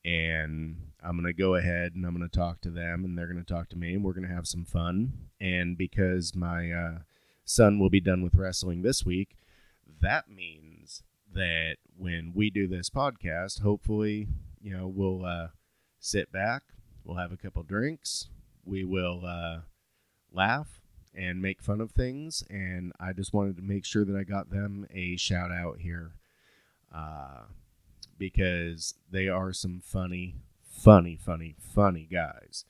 And 0.04 0.76
I'm 1.02 1.20
going 1.20 1.26
to 1.26 1.32
go 1.32 1.54
ahead 1.56 1.94
and 1.94 2.04
I'm 2.04 2.16
going 2.16 2.28
to 2.28 2.36
talk 2.36 2.60
to 2.62 2.70
them, 2.70 3.04
and 3.04 3.18
they're 3.18 3.26
going 3.26 3.44
to 3.44 3.54
talk 3.54 3.68
to 3.70 3.76
me, 3.76 3.94
and 3.94 4.04
we're 4.04 4.12
going 4.12 4.28
to 4.28 4.34
have 4.34 4.46
some 4.46 4.64
fun. 4.64 5.12
And 5.40 5.76
because 5.76 6.34
my 6.34 6.70
uh, 6.72 6.98
son 7.44 7.78
will 7.78 7.90
be 7.90 8.00
done 8.00 8.22
with 8.22 8.34
wrestling 8.34 8.82
this 8.82 9.04
week, 9.04 9.36
that 10.00 10.30
means 10.30 10.67
that 11.34 11.76
when 11.96 12.32
we 12.34 12.50
do 12.50 12.66
this 12.66 12.90
podcast, 12.90 13.62
hopefully, 13.62 14.28
you 14.60 14.76
know, 14.76 14.86
we'll 14.86 15.24
uh, 15.24 15.48
sit 16.00 16.32
back, 16.32 16.62
we'll 17.04 17.18
have 17.18 17.32
a 17.32 17.36
couple 17.36 17.62
drinks, 17.62 18.28
we 18.64 18.84
will 18.84 19.22
uh, 19.24 19.60
laugh 20.32 20.80
and 21.14 21.42
make 21.42 21.62
fun 21.62 21.80
of 21.80 21.92
things. 21.92 22.44
And 22.48 22.92
I 23.00 23.12
just 23.12 23.32
wanted 23.32 23.56
to 23.56 23.62
make 23.62 23.84
sure 23.84 24.04
that 24.04 24.16
I 24.16 24.24
got 24.24 24.50
them 24.50 24.86
a 24.92 25.16
shout 25.16 25.50
out 25.50 25.78
here 25.80 26.12
uh, 26.94 27.42
because 28.16 28.94
they 29.10 29.28
are 29.28 29.52
some 29.52 29.80
funny, 29.84 30.36
funny, 30.62 31.16
funny, 31.16 31.54
funny 31.58 32.08
guys. 32.10 32.64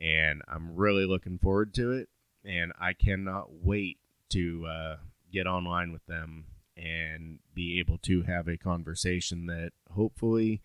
And 0.00 0.42
I'm 0.48 0.74
really 0.74 1.06
looking 1.06 1.38
forward 1.38 1.74
to 1.74 1.92
it. 1.92 2.08
And 2.44 2.72
I 2.80 2.92
cannot 2.92 3.52
wait 3.52 3.98
to 4.30 4.66
uh, 4.66 4.96
get 5.32 5.46
online 5.46 5.92
with 5.92 6.04
them 6.06 6.46
and 6.76 7.38
be 7.54 7.78
able 7.78 7.98
to 7.98 8.22
have 8.22 8.48
a 8.48 8.56
conversation 8.56 9.46
that 9.46 9.72
hopefully 9.90 10.62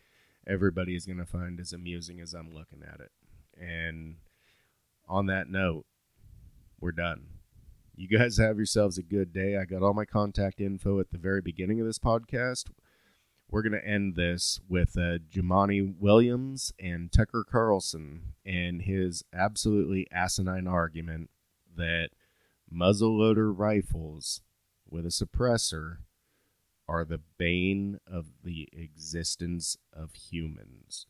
everybody 0.47 0.95
is 0.95 1.05
going 1.05 1.17
to 1.17 1.25
find 1.25 1.59
as 1.59 1.73
amusing 1.73 2.19
as 2.19 2.33
I'm 2.33 2.53
looking 2.53 2.81
at 2.81 2.99
it. 2.99 3.11
And 3.59 4.17
on 5.07 5.25
that 5.27 5.49
note, 5.49 5.85
we're 6.79 6.91
done. 6.91 7.27
You 7.95 8.07
guys 8.07 8.37
have 8.37 8.57
yourselves 8.57 8.97
a 8.97 9.03
good 9.03 9.33
day. 9.33 9.57
I 9.57 9.65
got 9.65 9.81
all 9.81 9.93
my 9.93 10.05
contact 10.05 10.61
info 10.61 10.99
at 10.99 11.09
the 11.11 11.17
very 11.17 11.41
beginning 11.41 11.79
of 11.81 11.87
this 11.87 11.99
podcast. 11.99 12.65
We're 13.49 13.63
going 13.63 13.79
to 13.79 13.87
end 13.87 14.15
this 14.15 14.59
with 14.69 14.97
uh, 14.97 15.19
Jumaane 15.31 15.95
Williams 15.99 16.73
and 16.79 17.11
Tucker 17.11 17.45
Carlson 17.49 18.33
and 18.45 18.81
his 18.81 19.23
absolutely 19.33 20.05
asinine 20.11 20.67
argument 20.67 21.29
that 21.75 22.09
muzzleloader 22.71 23.57
rifles 23.57 24.41
with 24.89 25.05
a 25.05 25.09
suppressor 25.09 25.97
are 26.87 27.03
the 27.03 27.21
bane 27.37 27.99
of 28.07 28.27
the 28.43 28.69
existence 28.71 29.77
of 29.93 30.13
humans. 30.13 31.05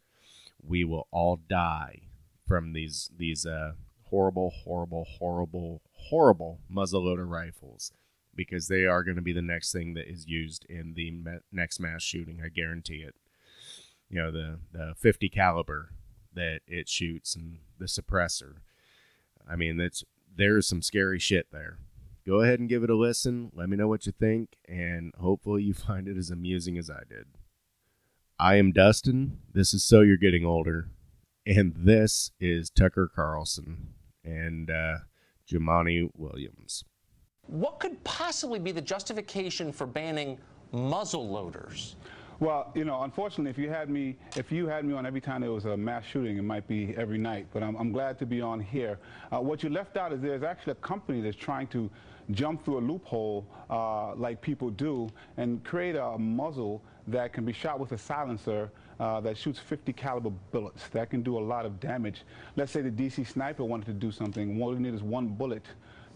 We 0.62 0.84
will 0.84 1.08
all 1.12 1.40
die 1.48 2.02
from 2.48 2.74
these 2.74 3.12
these 3.16 3.46
uh, 3.46 3.74
horrible, 4.06 4.50
horrible, 4.50 5.06
horrible, 5.20 5.82
horrible 5.94 6.60
muzzleloader 6.72 7.30
rifles 7.30 7.92
because 8.36 8.68
they 8.68 8.86
are 8.86 9.04
going 9.04 9.16
to 9.16 9.22
be 9.22 9.34
the 9.34 9.42
next 9.42 9.72
thing 9.72 9.94
that 9.96 10.10
is 10.10 10.28
used 10.28 10.66
in 10.70 10.94
the 10.96 11.12
me- 11.12 11.40
next 11.52 11.80
mass 11.80 12.02
shooting. 12.02 12.42
I 12.44 12.50
guarantee 12.50 13.06
it. 13.08 13.16
You 14.10 14.22
know 14.22 14.32
the 14.32 14.60
the 14.72 14.94
50 14.98 15.30
caliber 15.30 15.92
that 16.34 16.62
it 16.68 16.88
shoots 16.88 17.36
and 17.36 17.60
the 17.78 17.86
suppressor. 17.86 18.58
I 19.50 19.56
mean, 19.56 19.78
that's 19.78 20.04
there's 20.36 20.68
some 20.68 20.82
scary 20.82 21.20
shit 21.20 21.48
there. 21.52 21.80
Go 22.28 22.42
ahead 22.42 22.60
and 22.60 22.68
give 22.68 22.84
it 22.84 22.90
a 22.90 22.96
listen. 22.96 23.54
Let 23.56 23.70
me 23.70 23.78
know 23.78 23.88
what 23.88 24.06
you 24.06 24.12
think, 24.12 24.58
and 24.68 25.14
hopefully 25.18 25.64
you 25.64 25.74
find 25.88 26.10
it 26.10 26.18
as 26.18 26.30
amusing 26.30 26.78
as 26.78 26.90
I 26.90 27.04
did. 27.08 27.26
I 28.38 28.56
am 28.56 28.74
Dustin. 28.74 29.40
This 29.54 29.74
is 29.74 29.86
So 29.86 30.02
You're 30.02 30.18
Getting 30.18 30.46
Older, 30.46 30.90
and 31.46 31.74
this 31.74 32.32
is 32.38 32.70
Tucker 32.70 33.10
Carlson 33.16 33.94
and 34.26 34.70
uh, 34.70 34.98
Jumaane 35.50 36.10
Williams. 36.18 36.84
What 37.44 37.80
could 37.80 38.04
possibly 38.04 38.60
be 38.60 38.74
the 38.74 38.82
justification 38.82 39.72
for 39.72 39.88
banning 39.88 40.38
muzzle 40.74 41.30
loaders? 41.30 41.96
Well, 42.40 42.72
you 42.76 42.86
know, 42.86 43.02
unfortunately, 43.02 43.50
if 43.50 43.58
you 43.58 43.70
had 43.70 43.90
me, 43.90 44.16
if 44.36 44.52
you 44.52 44.68
had 44.68 44.86
me 44.86 44.94
on 44.94 45.08
every 45.08 45.22
time 45.22 45.42
there 45.42 45.52
was 45.52 45.66
a 45.66 45.76
mass 45.76 46.04
shooting, 46.06 46.38
it 46.38 46.44
might 46.44 46.68
be 46.68 46.94
every 46.96 47.18
night. 47.18 47.48
But 47.52 47.64
I'm, 47.64 47.76
I'm 47.78 47.92
glad 47.92 48.20
to 48.20 48.28
be 48.28 48.42
on 48.42 48.60
here. 48.60 49.00
Uh, 49.32 49.40
what 49.40 49.64
you 49.64 49.70
left 49.70 49.98
out 49.98 50.14
is 50.14 50.22
there's 50.22 50.44
actually 50.44 50.74
a 50.74 50.76
company 50.76 51.22
that's 51.22 51.38
trying 51.38 51.68
to 51.68 51.90
jump 52.32 52.64
through 52.64 52.80
a 52.80 52.82
loophole 52.82 53.46
uh, 53.70 54.16
like 54.16 54.42
people 54.42 54.70
do 54.70 55.10
and 55.38 55.64
create 55.64 55.96
a 55.96 56.18
muzzle 56.18 56.82
that 57.08 57.34
can 57.34 57.46
be 57.46 57.54
shot 57.54 57.80
with 57.80 57.92
a 57.94 57.98
silencer 57.98 58.70
uh, 59.00 59.22
that 59.22 59.38
shoots 59.38 59.60
50 59.60 59.94
caliber 59.94 60.32
bullets. 60.52 60.88
That 60.90 61.10
can 61.10 61.22
do 61.22 61.38
a 61.38 61.40
lot 61.40 61.66
of 61.66 61.80
damage. 61.80 62.24
Let's 62.56 62.72
say 62.72 62.82
the 62.82 62.90
DC 62.90 63.28
sniper 63.28 63.64
wanted 63.64 63.86
to 63.86 63.94
do 63.94 64.12
something. 64.12 64.62
All 64.62 64.72
we 64.72 64.80
need 64.80 64.94
is 64.94 65.04
one 65.04 65.28
bullet 65.28 65.64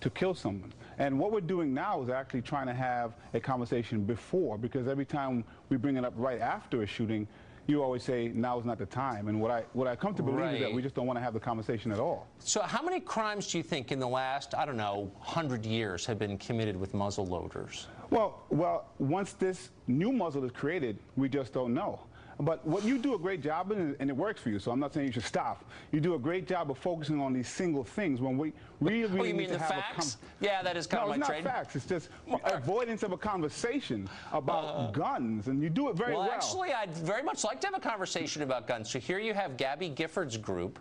to 0.01 0.09
kill 0.09 0.33
someone. 0.33 0.73
And 0.97 1.17
what 1.17 1.31
we're 1.31 1.41
doing 1.41 1.73
now 1.73 2.01
is 2.01 2.09
actually 2.09 2.41
trying 2.41 2.67
to 2.67 2.73
have 2.73 3.13
a 3.33 3.39
conversation 3.39 4.03
before, 4.03 4.57
because 4.57 4.87
every 4.87 5.05
time 5.05 5.43
we 5.69 5.77
bring 5.77 5.95
it 5.95 6.03
up 6.03 6.13
right 6.17 6.41
after 6.41 6.81
a 6.81 6.87
shooting, 6.87 7.27
you 7.67 7.83
always 7.83 8.03
say 8.03 8.31
now 8.33 8.59
is 8.59 8.65
not 8.65 8.77
the 8.77 8.85
time. 8.85 9.27
And 9.27 9.39
what 9.39 9.51
I 9.51 9.63
what 9.73 9.87
I 9.87 9.95
come 9.95 10.13
to 10.15 10.23
believe 10.23 10.39
right. 10.39 10.55
is 10.55 10.61
that 10.61 10.73
we 10.73 10.81
just 10.81 10.95
don't 10.95 11.07
want 11.07 11.17
to 11.17 11.23
have 11.23 11.33
the 11.33 11.39
conversation 11.39 11.91
at 11.91 11.99
all. 11.99 12.27
So 12.39 12.61
how 12.61 12.81
many 12.81 12.99
crimes 12.99 13.47
do 13.47 13.57
you 13.57 13.63
think 13.63 13.91
in 13.91 13.99
the 13.99 14.07
last 14.07 14.55
I 14.55 14.65
don't 14.65 14.77
know 14.77 15.11
hundred 15.19 15.65
years 15.65 16.05
have 16.05 16.19
been 16.19 16.37
committed 16.37 16.75
with 16.75 16.93
muzzle 16.93 17.25
loaders? 17.25 17.87
Well, 18.09 18.43
well, 18.49 18.89
once 18.99 19.33
this 19.33 19.69
new 19.87 20.11
muzzle 20.11 20.43
is 20.43 20.51
created, 20.51 20.99
we 21.15 21.29
just 21.29 21.53
don't 21.53 21.73
know. 21.73 22.01
But 22.41 22.65
what 22.65 22.83
you 22.83 22.97
do 22.97 23.13
a 23.13 23.19
great 23.19 23.41
job 23.41 23.71
in, 23.71 23.95
and 23.99 24.09
it 24.09 24.15
works 24.15 24.41
for 24.41 24.49
you, 24.49 24.57
so 24.57 24.71
I'm 24.71 24.79
not 24.79 24.93
saying 24.93 25.07
you 25.07 25.13
should 25.13 25.23
stop. 25.23 25.63
You 25.91 25.99
do 25.99 26.15
a 26.15 26.19
great 26.19 26.47
job 26.47 26.71
of 26.71 26.77
focusing 26.77 27.19
on 27.21 27.33
these 27.33 27.47
single 27.47 27.83
things 27.83 28.19
when 28.19 28.37
we 28.37 28.53
really, 28.79 29.05
really 29.05 29.19
oh, 29.19 29.23
you 29.23 29.33
need 29.33 29.37
mean 29.39 29.47
to 29.49 29.53
the 29.53 29.59
have 29.59 29.69
facts? 29.69 30.17
a 30.41 30.45
Yeah, 30.45 30.63
that 30.63 30.75
is 30.75 30.87
kind 30.87 31.05
no, 31.05 31.13
of 31.13 31.19
my 31.19 31.25
trade. 31.25 31.33
No, 31.33 31.37
it's 31.37 31.45
not 31.45 31.53
facts. 31.53 31.75
It's 31.75 31.85
just 31.85 32.09
avoidance 32.45 33.03
of 33.03 33.11
a 33.11 33.17
conversation 33.17 34.09
about 34.33 34.65
uh, 34.65 34.91
guns, 34.91 35.47
and 35.47 35.61
you 35.61 35.69
do 35.69 35.89
it 35.89 35.95
very 35.95 36.13
well. 36.13 36.21
Well, 36.21 36.31
actually, 36.31 36.73
I'd 36.73 36.95
very 36.95 37.21
much 37.21 37.43
like 37.43 37.61
to 37.61 37.67
have 37.67 37.75
a 37.75 37.79
conversation 37.79 38.41
about 38.41 38.67
guns. 38.67 38.89
So 38.89 38.97
here 38.97 39.19
you 39.19 39.33
have 39.33 39.55
Gabby 39.57 39.89
Giffords' 39.89 40.41
group 40.41 40.79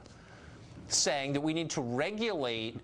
saying 0.88 1.34
that 1.34 1.40
we 1.40 1.52
need 1.52 1.70
to 1.70 1.82
regulate 1.82 2.78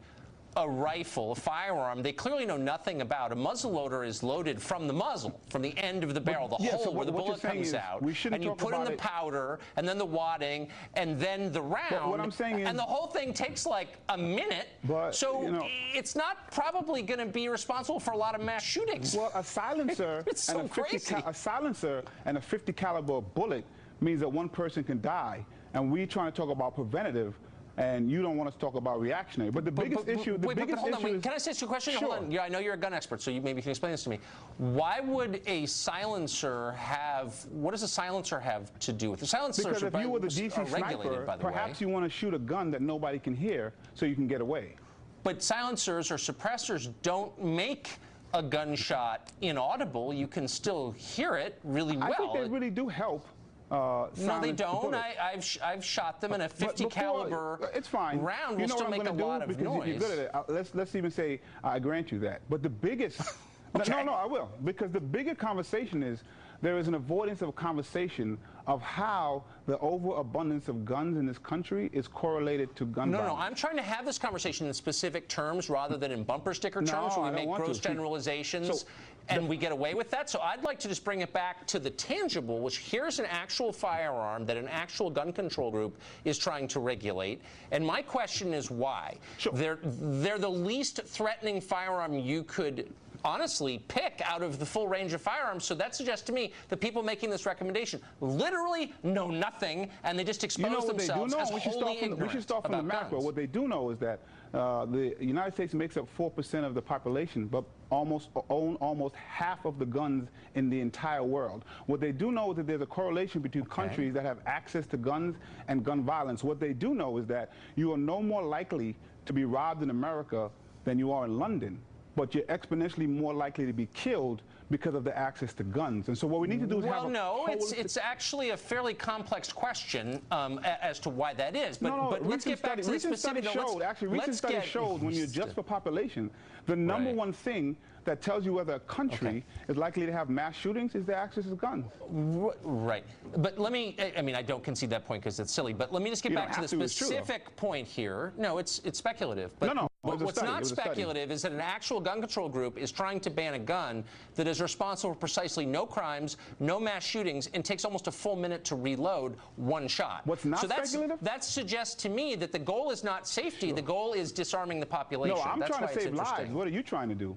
a 0.57 0.69
rifle, 0.69 1.33
a 1.33 1.35
firearm, 1.35 2.03
they 2.03 2.12
clearly 2.12 2.47
know 2.47 2.57
nothing 2.57 3.03
about. 3.03 3.31
A 3.31 3.37
muzzleloader 3.37 4.07
is 4.07 4.23
loaded 4.23 4.61
from 4.61 4.87
the 4.87 4.92
muzzle, 4.92 5.38
from 5.51 5.61
the 5.62 5.77
end 5.77 6.03
of 6.03 6.14
the 6.14 6.21
barrel, 6.21 6.49
the 6.49 6.57
yeah, 6.61 6.71
hole 6.73 6.85
so 6.85 6.90
where 6.90 7.05
the 7.05 7.12
bullet 7.12 7.42
comes 7.42 7.75
out. 7.75 8.03
we 8.03 8.14
shouldn't 8.14 8.37
and 8.42 8.45
you 8.45 8.55
put 8.57 8.75
in 8.75 8.85
the 8.85 8.92
it- 8.92 8.99
powder, 8.99 9.59
and 9.77 9.87
then 9.87 9.99
the 9.99 10.05
wadding, 10.05 10.69
and 10.95 11.21
then 11.21 11.53
the 11.53 11.61
round. 11.61 11.85
But 11.90 12.09
what 12.09 12.21
I'm 12.21 12.31
saying 12.31 12.61
is- 12.61 12.69
and 12.69 12.79
the 12.79 12.83
whole 12.83 13.07
thing 13.09 13.35
takes 13.35 13.66
like 13.66 13.88
a 14.09 14.16
minute. 14.16 14.69
But, 14.85 15.14
so 15.14 15.42
you 15.42 15.53
know- 15.53 15.66
it's 15.95 16.16
not 16.16 16.51
probably 16.51 17.03
going 17.03 17.21
to 17.21 17.27
be 17.27 17.49
responsible 17.49 18.01
for 18.01 18.12
a 18.12 18.16
lot 18.16 18.35
of 18.35 18.40
mass 18.40 18.62
shootings. 18.62 19.14
Well, 19.14 19.31
a 19.35 19.45
silencer 19.45 20.25
It's 20.27 20.49
and 20.49 20.59
so 20.59 20.64
a 20.64 20.69
50 20.69 20.99
crazy. 21.12 21.25
a 21.27 21.35
silencer 21.35 22.03
and 22.25 22.38
a 22.38 22.40
50 22.40 22.73
caliber 22.73 23.21
bullet 23.21 23.64
means 24.01 24.21
that 24.21 24.29
one 24.29 24.49
person 24.49 24.85
can 24.85 25.01
die, 25.03 25.45
and 25.75 25.92
we're 25.92 26.07
trying 26.07 26.33
to 26.33 26.37
talk 26.37 26.51
about 26.51 26.75
preventative, 26.75 27.38
and 27.79 28.11
you 28.11 28.23
don't 28.23 28.37
want 28.37 28.49
us 28.49 28.55
to 28.55 28.61
talk 28.61 28.75
about 28.75 29.01
reactionary. 29.01 29.51
But 29.51 29.65
the 29.65 29.71
biggest 29.71 30.09
issue, 30.09 30.39
the 30.39 30.47
wait, 30.49 30.57
but- 30.57 30.67
but 30.67 30.67
biggest 30.67 30.81
hold 30.81 30.95
on, 30.95 31.01
issue 31.01 31.12
wait. 31.15 31.23
Can 31.23 31.33
I 31.33 31.35
ask 31.35 31.61
you 31.61 31.67
a 31.67 31.69
question? 31.69 31.93
Sure. 31.95 32.09
Hold 32.09 32.25
on. 32.25 32.31
Yeah, 32.31 32.43
I 32.43 32.49
know 32.49 32.59
you're 32.59 32.75
a 32.75 32.79
gun 32.79 32.95
expert, 32.95 33.21
so 33.21 33.31
you 33.31 33.41
maybe 33.43 33.59
you 33.59 33.62
can 33.62 33.71
explain 33.71 33.93
this 33.93 34.05
to 34.05 34.11
me. 34.11 34.19
Why 34.59 35.01
would 35.01 35.43
a 35.47 35.67
silencer 35.67 36.73
have? 36.73 37.35
What 37.51 37.73
does 37.73 37.83
a 37.83 37.89
silencer 37.89 38.41
have 38.41 38.77
to 38.81 38.93
do 38.93 39.11
with 39.11 39.21
the 39.21 39.27
silencer? 39.27 39.62
Because 39.62 39.83
if 39.83 39.93
by- 39.93 40.03
you 40.03 40.11
were 40.11 40.21
the 40.21 40.29
DC 40.29 40.53
sniper, 40.67 41.25
by 41.27 41.37
the 41.37 41.43
perhaps 41.43 41.81
way. 41.81 41.87
you 41.87 41.93
want 41.93 42.05
to 42.05 42.11
shoot 42.11 42.33
a 42.35 42.39
gun 42.39 42.71
that 42.71 42.81
nobody 42.81 43.19
can 43.19 43.35
hear 43.35 43.75
so 43.95 44.07
you 44.07 44.15
can 44.15 44.27
get 44.27 44.41
away. 44.41 44.77
But 45.23 45.43
silencers 45.43 46.11
or 46.11 46.17
suppressors 46.17 46.93
don't 47.03 47.43
make 47.43 47.91
a 48.33 48.43
gunshot 48.43 49.33
inaudible. 49.41 50.12
You 50.15 50.27
can 50.29 50.47
still 50.49 50.93
hear 50.93 51.37
it 51.37 51.59
really 51.65 51.97
well. 51.97 52.12
I 52.12 52.17
think 52.17 52.33
they 52.33 52.49
really 52.49 52.71
do 52.71 52.89
help. 52.89 53.27
Uh, 53.70 54.07
no, 54.18 54.40
they 54.40 54.52
don't. 54.52 54.94
I, 54.94 55.14
I've 55.20 55.44
sh- 55.44 55.59
I've 55.62 55.85
shot 55.85 56.20
them, 56.20 56.33
in 56.33 56.40
a 56.42 56.48
50 56.48 56.85
before- 56.85 56.90
caliber 56.90 57.70
It's 57.74 57.88
fine. 57.88 58.20
round 58.20 58.59
you 58.61 58.62
will 58.62 58.68
know 58.68 58.76
still 58.76 58.88
make 58.90 59.00
a 59.02 59.12
do 59.12 59.24
lot 59.24 59.42
of 59.42 59.48
because 59.48 59.64
noise. 59.64 59.88
you're 59.88 59.98
good 59.98 60.12
at 60.12 60.18
it. 60.26 60.31
Uh, 60.35 60.42
let's 60.48 60.72
let's 60.74 60.94
even 60.94 61.11
say 61.11 61.40
I 61.64 61.79
grant 61.81 62.12
you 62.12 62.20
that. 62.20 62.42
But 62.48 62.62
the 62.62 62.68
biggest, 62.70 63.18
no, 63.74 63.81
Okay. 63.81 63.90
no, 63.90 64.02
no, 64.05 64.12
I 64.12 64.24
will 64.24 64.48
because 64.64 64.92
the 64.92 65.00
bigger 65.00 65.35
conversation 65.35 66.05
is 66.05 66.22
there 66.62 66.79
is 66.79 66.87
an 66.87 66.94
avoidance 66.94 67.42
of 67.42 67.55
conversation 67.57 68.38
of 68.68 68.81
how 68.83 69.44
the 69.66 69.79
overabundance 69.81 70.68
of 70.68 70.85
guns 70.85 71.16
in 71.18 71.26
this 71.26 71.38
country 71.38 71.90
is 71.92 72.09
correlated 72.09 72.74
to 72.76 72.85
gun 72.87 73.11
No, 73.11 73.18
no, 73.18 73.24
violence. 73.24 73.42
I'm 73.46 73.55
trying 73.55 73.76
to 73.76 73.83
have 73.83 74.07
this 74.07 74.18
conversation 74.18 74.66
in 74.66 74.74
specific 74.74 75.29
terms 75.29 75.68
rather 75.68 75.96
than 75.96 76.11
in 76.12 76.22
bumper 76.24 76.55
sticker 76.55 76.81
No, 76.81 76.90
terms 76.90 77.16
where 77.16 77.26
I 77.26 77.31
we 77.31 77.37
make 77.46 77.55
gross 77.57 77.79
to. 77.79 77.83
Generalizations 77.83 78.81
so 78.81 78.87
and 79.29 79.49
we 79.49 79.57
get 79.57 79.73
away 79.73 79.95
with 79.95 80.11
that. 80.11 80.31
So 80.31 80.41
I'd 80.41 80.62
like 80.62 80.79
to 80.81 80.89
just 80.89 81.05
bring 81.05 81.21
it 81.21 81.33
back 81.33 81.67
to 81.69 81.79
the 81.79 81.91
tangible, 81.91 82.61
which 82.61 82.79
here's 82.79 83.19
an 83.19 83.27
actual 83.27 83.73
firearm 83.73 84.47
that 84.47 84.57
an 84.57 84.69
actual 84.69 85.11
gun 85.11 85.33
control 85.33 85.71
group 85.71 85.99
is 86.25 86.39
trying 86.39 86.69
to 86.69 86.81
regulate. 86.81 87.41
And 87.71 87.85
my 87.85 88.03
question 88.03 88.55
is 88.55 88.71
why? 88.71 89.17
Sure. 89.39 89.53
They're, 89.53 89.79
they're 89.83 90.39
the 90.39 90.51
least 90.51 91.01
threatening 91.05 91.61
firearm 91.61 92.19
you 92.19 92.45
could 92.45 92.93
honestly 93.37 93.79
pick 93.89 94.23
out 94.25 94.43
of 94.43 94.59
the 94.59 94.65
full 94.65 94.89
range 94.89 95.12
of 95.12 95.21
firearms. 95.21 95.65
So 95.65 95.75
that 95.75 95.95
suggests 95.95 96.25
to 96.27 96.33
me 96.33 96.53
the 96.69 96.77
people 96.77 97.03
making 97.03 97.29
this 97.31 97.45
recommendation 97.45 98.01
literally 98.21 98.93
know 99.03 99.29
nothing 99.29 99.91
and 100.05 100.19
they 100.19 100.25
just 100.25 100.45
expose 100.45 100.65
You 100.65 100.71
know 100.71 100.79
what 100.79 100.87
they 100.99 101.07
do 101.07 101.12
themselves 101.12 101.33
know? 101.35 101.41
as 101.41 101.53
We 101.53 101.61
should, 101.61 101.73
wholly 101.73 101.97
start 101.97 101.99
from, 102.11 102.11
the- 102.19 102.25
we 102.25 102.29
should 102.31 102.43
start 102.43 102.62
from 102.65 102.73
the 102.73 102.83
macro. 102.83 103.11
guns. 103.19 103.25
What 103.25 103.35
they 103.35 103.47
do 103.47 103.67
know 103.69 103.91
is 103.91 103.99
that 103.99 104.21
uh, 104.55 104.87
the 104.87 105.15
United 105.21 105.53
States 105.53 105.75
makes 105.75 105.97
up 105.97 106.07
4% 106.17 106.65
of 106.65 106.75
the 106.75 106.81
population, 106.81 107.47
but 107.47 107.65
almost 107.91 108.31
own 108.49 108.77
almost 108.77 109.15
half 109.17 109.65
of 109.65 109.79
the 109.79 109.85
guns 109.85 110.29
in 110.55 110.71
the 110.71 110.81
entire 110.81 111.23
world. 111.23 111.65
What 111.87 112.01
they 112.01 112.12
do 112.12 112.33
know 112.33 112.53
is 112.53 112.57
that 112.57 112.67
there's 112.67 112.81
a 112.81 112.87
correlation 112.87 113.43
between 113.43 113.65
countries 113.67 114.15
that 114.15 114.25
have 114.25 114.39
access 114.47 114.87
to 114.89 114.97
guns 114.97 115.37
and 115.69 115.85
gun 115.85 116.03
violence. 116.05 116.43
What 116.43 116.59
they 116.61 116.73
do 116.73 116.95
know 116.95 117.19
is 117.19 117.27
that 117.27 117.53
you 117.75 117.93
are 117.93 117.99
no 117.99 118.23
more 118.23 118.43
likely 118.43 118.97
to 119.27 119.33
be 119.33 119.45
robbed 119.45 119.83
in 119.83 119.91
America 119.91 120.49
than 120.85 120.99
you 120.99 121.12
are 121.12 121.25
in 121.25 121.39
London, 121.39 121.79
but 122.16 122.35
you're 122.35 122.44
exponentially 122.44 123.09
more 123.09 123.35
likely 123.35 123.66
to 123.66 123.72
be 123.72 123.87
killed 123.94 124.42
because 124.70 124.94
of 124.94 125.05
the 125.05 125.16
access 125.16 125.52
to 125.55 125.62
guns. 125.62 126.09
And 126.09 126.18
so 126.18 126.26
what 126.26 126.40
we 126.40 126.48
need 126.48 126.61
to 126.61 126.66
do 126.66 126.79
is 126.79 126.85
have 126.87 126.94
Well, 126.94 127.07
a 127.07 127.11
no, 127.11 127.46
it's 127.48 127.70
it's 127.72 127.96
actually 127.96 128.50
a 128.50 128.57
fairly 128.57 128.94
complex 128.94 129.52
question 129.52 130.20
um, 130.33 130.59
as 130.64 130.98
to 131.00 131.11
why 131.11 131.35
that 131.35 131.55
is. 131.55 131.79
But, 131.79 131.90
no, 131.90 131.96
no, 132.05 132.11
but 132.11 132.26
let's 132.26 132.44
get 132.44 132.61
back 132.62 132.72
study, 132.72 132.83
to 132.83 132.90
the 132.90 132.98
specific. 133.16 133.44
study 133.44 133.57
showed, 133.68 133.83
actually, 133.83 134.09
recent 134.09 134.35
study 134.35 134.55
get- 134.55 134.64
showed 134.64 135.02
when 135.02 135.14
you 135.14 135.24
adjust 135.24 135.55
for 135.55 135.62
population, 135.62 136.31
the 136.64 136.74
number 136.74 137.11
Right. 137.11 137.16
one 137.16 137.33
thing 137.33 137.76
that 138.05 138.22
tells 138.22 138.44
you 138.46 138.55
whether 138.55 138.74
a 138.74 138.81
country 138.81 139.29
Okay. 139.29 139.44
is 139.68 139.76
likely 139.76 140.07
to 140.07 140.12
have 140.12 140.31
mass 140.31 140.55
shootings 140.57 140.94
is 140.94 141.05
the 141.05 141.14
access 141.14 141.44
to 141.44 141.55
guns. 141.55 141.85
Right. 142.09 143.05
But 143.37 143.59
let 143.59 143.72
me, 143.72 143.96
I- 144.16 144.22
mean, 144.22 144.35
I 144.35 144.42
don't 144.42 144.64
concede 144.64 144.90
that 144.90 145.05
point 145.07 145.22
because 145.22 145.38
it's 145.38 145.52
silly, 145.52 145.74
but 145.74 145.92
let 145.92 146.02
me 146.02 146.11
just 146.11 146.22
get 146.22 146.31
You 146.33 146.37
back 146.38 146.48
to 146.50 146.55
the 146.57 146.61
have 146.62 146.70
to, 146.70 146.81
it's 146.83 146.94
true, 146.94 147.09
though. 147.09 147.14
specific 147.16 147.55
point 147.57 147.87
here. 147.87 148.33
No, 148.37 148.59
it's 148.59 148.81
it's 148.85 148.98
speculative. 148.98 149.52
But 149.61 149.66
No, 149.66 149.72
no, 149.83 149.88
what- 150.07 150.21
what's 150.21 150.38
study, 150.38 150.51
not 150.51 150.57
it 150.59 150.61
was 150.61 150.73
a 150.73 150.75
study. 150.75 150.88
speculative 150.88 151.31
is 151.31 151.42
that 151.42 151.53
an 151.53 151.61
actual 151.61 152.01
gun 152.01 152.21
control 152.21 152.49
group 152.49 152.79
is 152.79 152.92
trying 152.92 153.21
to 153.21 153.31
ban 153.31 153.55
a 153.55 153.59
gun 153.59 154.05
that 154.35 154.47
is 154.47 154.61
responsible 154.61 155.14
for 155.14 155.21
precisely 155.21 155.66
no 155.66 155.85
crimes, 155.87 156.37
no 156.61 156.79
mass 156.81 157.05
shootings, 157.05 157.49
and 157.55 157.64
takes 157.64 157.85
almost 157.85 158.07
a 158.07 158.12
full 158.12 158.37
minute 158.37 158.64
to 158.64 158.77
reload 158.77 159.37
one 159.57 159.88
shot. 159.88 160.23
What's 160.27 160.45
not 160.45 160.61
so 160.61 160.69
speculative? 160.69 161.19
That 161.23 161.45
suggests 161.45 161.95
to 162.03 162.09
me 162.09 162.35
that 162.37 162.53
the 162.53 162.59
goal 162.59 162.90
is 162.90 163.05
not 163.05 163.27
safety, 163.27 163.73
the 163.73 163.83
goal 163.83 164.12
is 164.12 164.33
disarming 164.33 164.81
the 164.81 164.87
population. 164.87 165.37
No, 165.37 165.42
I'm 165.42 165.59
that's 165.59 165.77
trying 165.77 165.88
to 165.88 166.01
save 166.01 166.14
lives. 166.14 166.51
What 166.51 166.66
are 166.66 166.71
you 166.71 166.83
trying 166.83 167.09
to 167.09 167.14
do? 167.14 167.37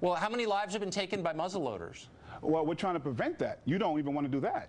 Well, 0.00 0.14
how 0.14 0.28
many 0.28 0.46
lives 0.46 0.72
have 0.74 0.80
been 0.80 0.90
taken 0.90 1.22
by 1.22 1.32
muzzleloaders? 1.32 2.06
Well, 2.42 2.66
we're 2.66 2.74
trying 2.74 2.94
to 2.94 3.00
prevent 3.00 3.38
that. 3.38 3.60
You 3.64 3.78
don't 3.78 3.98
even 3.98 4.14
want 4.14 4.26
to 4.26 4.30
do 4.30 4.40
that. 4.40 4.68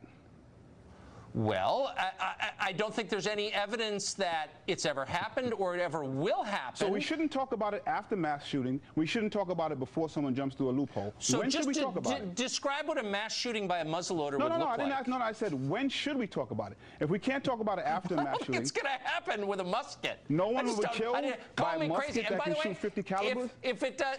Well, 1.37 1.93
I, 1.99 2.09
I, 2.19 2.49
I 2.59 2.71
don't 2.71 2.91
think 2.91 3.09
there's 3.09 3.27
any 3.27 3.53
evidence 3.53 4.15
that 4.15 4.47
it's 4.65 4.87
ever 4.87 5.05
happened 5.05 5.53
or 5.53 5.75
it 5.75 5.79
ever 5.79 6.03
will 6.03 6.41
happen. 6.41 6.75
So 6.75 6.89
we 6.89 6.99
shouldn't 6.99 7.31
talk 7.31 7.51
about 7.53 7.75
it 7.75 7.83
after 7.85 8.15
mass 8.15 8.43
shooting. 8.43 8.81
We 8.95 9.05
shouldn't 9.05 9.31
talk 9.31 9.49
about 9.51 9.71
it 9.71 9.77
before 9.77 10.09
someone 10.09 10.33
jumps 10.33 10.55
through 10.55 10.69
a 10.69 10.71
loophole. 10.71 11.13
So 11.19 11.37
when 11.37 11.51
should 11.51 11.67
we 11.67 11.75
talk 11.75 11.95
about 11.95 12.21
it? 12.21 12.33
describe 12.33 12.87
what 12.87 12.97
a 12.97 13.03
mass 13.03 13.35
shooting 13.35 13.67
by 13.67 13.79
a 13.81 13.85
muzzleloader 13.85 14.39
No, 14.39 14.45
would 14.45 14.49
no, 14.53 14.57
no. 14.57 14.59
look 14.61 14.67
I 14.69 14.77
didn't 14.77 14.89
like. 14.89 14.99
ask. 15.01 15.07
No, 15.07 15.17
no. 15.19 15.25
I 15.25 15.31
said 15.31 15.69
when 15.69 15.89
should 15.89 16.17
we 16.17 16.25
talk 16.25 16.49
about 16.49 16.71
it? 16.71 16.77
If 16.99 17.11
we 17.11 17.19
can't 17.19 17.43
talk 17.43 17.59
about 17.59 17.77
it 17.77 17.85
after 17.85 18.15
a 18.15 18.19
I 18.19 18.23
mass 18.23 18.37
shooting, 18.39 18.55
it's 18.55 18.71
going 18.71 18.85
to 18.87 19.07
happen 19.07 19.45
with 19.45 19.59
a 19.59 19.63
musket. 19.63 20.19
No 20.29 20.47
one 20.47 20.65
just 20.65 20.79
will 20.79 20.85
killed 20.85 21.17
I 21.17 21.21
didn't- 21.21 21.55
call 21.55 21.77
by 21.77 21.85
a 21.85 21.87
musket 21.87 22.05
crazy. 22.05 22.19
And 22.21 22.29
that 22.29 22.37
by 22.39 22.43
can 22.45 22.53
way, 22.53 22.59
shoot 22.63 22.77
50 22.77 22.99
if, 22.99 23.05
calibers? 23.05 23.49
if 23.61 23.83
it 23.83 23.99
does. 23.99 24.17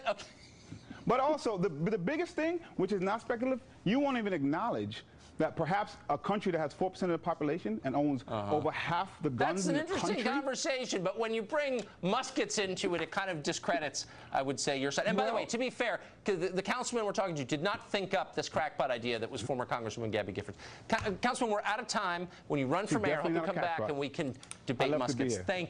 But 1.04 1.18
also, 1.18 1.58
the, 1.58 1.68
the 1.70 1.98
biggest 1.98 2.36
thing, 2.36 2.60
which 2.76 2.92
is 2.92 3.00
not 3.00 3.22
speculative, 3.22 3.64
you 3.82 3.98
won't 3.98 4.18
even 4.18 4.32
acknowledge 4.32 5.02
that 5.38 5.56
perhaps 5.56 5.96
a 6.10 6.18
country 6.18 6.52
that 6.52 6.58
has 6.58 6.74
4% 6.74 7.02
of 7.02 7.08
the 7.08 7.18
population 7.18 7.80
and 7.84 7.94
owns 7.94 8.24
uh-huh. 8.28 8.54
over 8.54 8.70
half 8.70 9.10
the 9.22 9.30
guns 9.30 9.64
that's 9.64 9.68
in 9.68 9.76
an 9.76 9.86
the 9.86 9.92
interesting 9.92 10.24
country. 10.24 10.32
conversation. 10.32 11.02
But 11.02 11.18
when 11.18 11.32
you 11.32 11.42
bring 11.42 11.82
muskets 12.02 12.58
into 12.58 12.94
it, 12.94 13.00
it 13.00 13.10
kind 13.10 13.30
of 13.30 13.42
discredits, 13.42 14.06
I 14.32 14.42
would 14.42 14.58
say, 14.58 14.80
your 14.80 14.90
side. 14.90 15.06
And 15.06 15.16
by 15.16 15.26
the 15.26 15.34
way, 15.34 15.44
to 15.46 15.58
be 15.58 15.70
fair, 15.70 16.00
'cause 16.24 16.38
the, 16.38 16.48
the 16.48 16.62
councilman 16.62 17.06
we're 17.06 17.12
talking 17.12 17.36
to 17.36 17.44
did 17.44 17.62
not 17.62 17.88
think 17.90 18.14
up 18.14 18.34
this 18.34 18.48
crackpot 18.48 18.90
idea 18.90 19.18
that 19.18 19.30
was 19.30 19.40
former 19.40 19.64
Congresswoman 19.64 20.10
Gabby 20.10 20.32
Giffords. 20.32 20.54
Co- 20.88 21.08
uh, 21.08 21.12
Councilman, 21.22 21.52
we're 21.52 21.62
out 21.62 21.78
of 21.78 21.86
time. 21.86 22.28
When 22.48 22.58
you 22.58 22.66
run 22.66 22.86
for 22.86 22.98
mayor, 22.98 23.18
I 23.18 23.22
hope 23.22 23.28
you 23.28 23.34
not 23.36 23.46
come 23.46 23.54
back 23.54 23.80
and 23.80 23.96
we 23.96 24.08
can 24.08 24.34
debate 24.66 24.90
love 24.90 25.06
to 25.06 25.16
be 25.16 25.24
muskets. 25.24 25.46
Thank 25.46 25.60
you. 25.60 25.66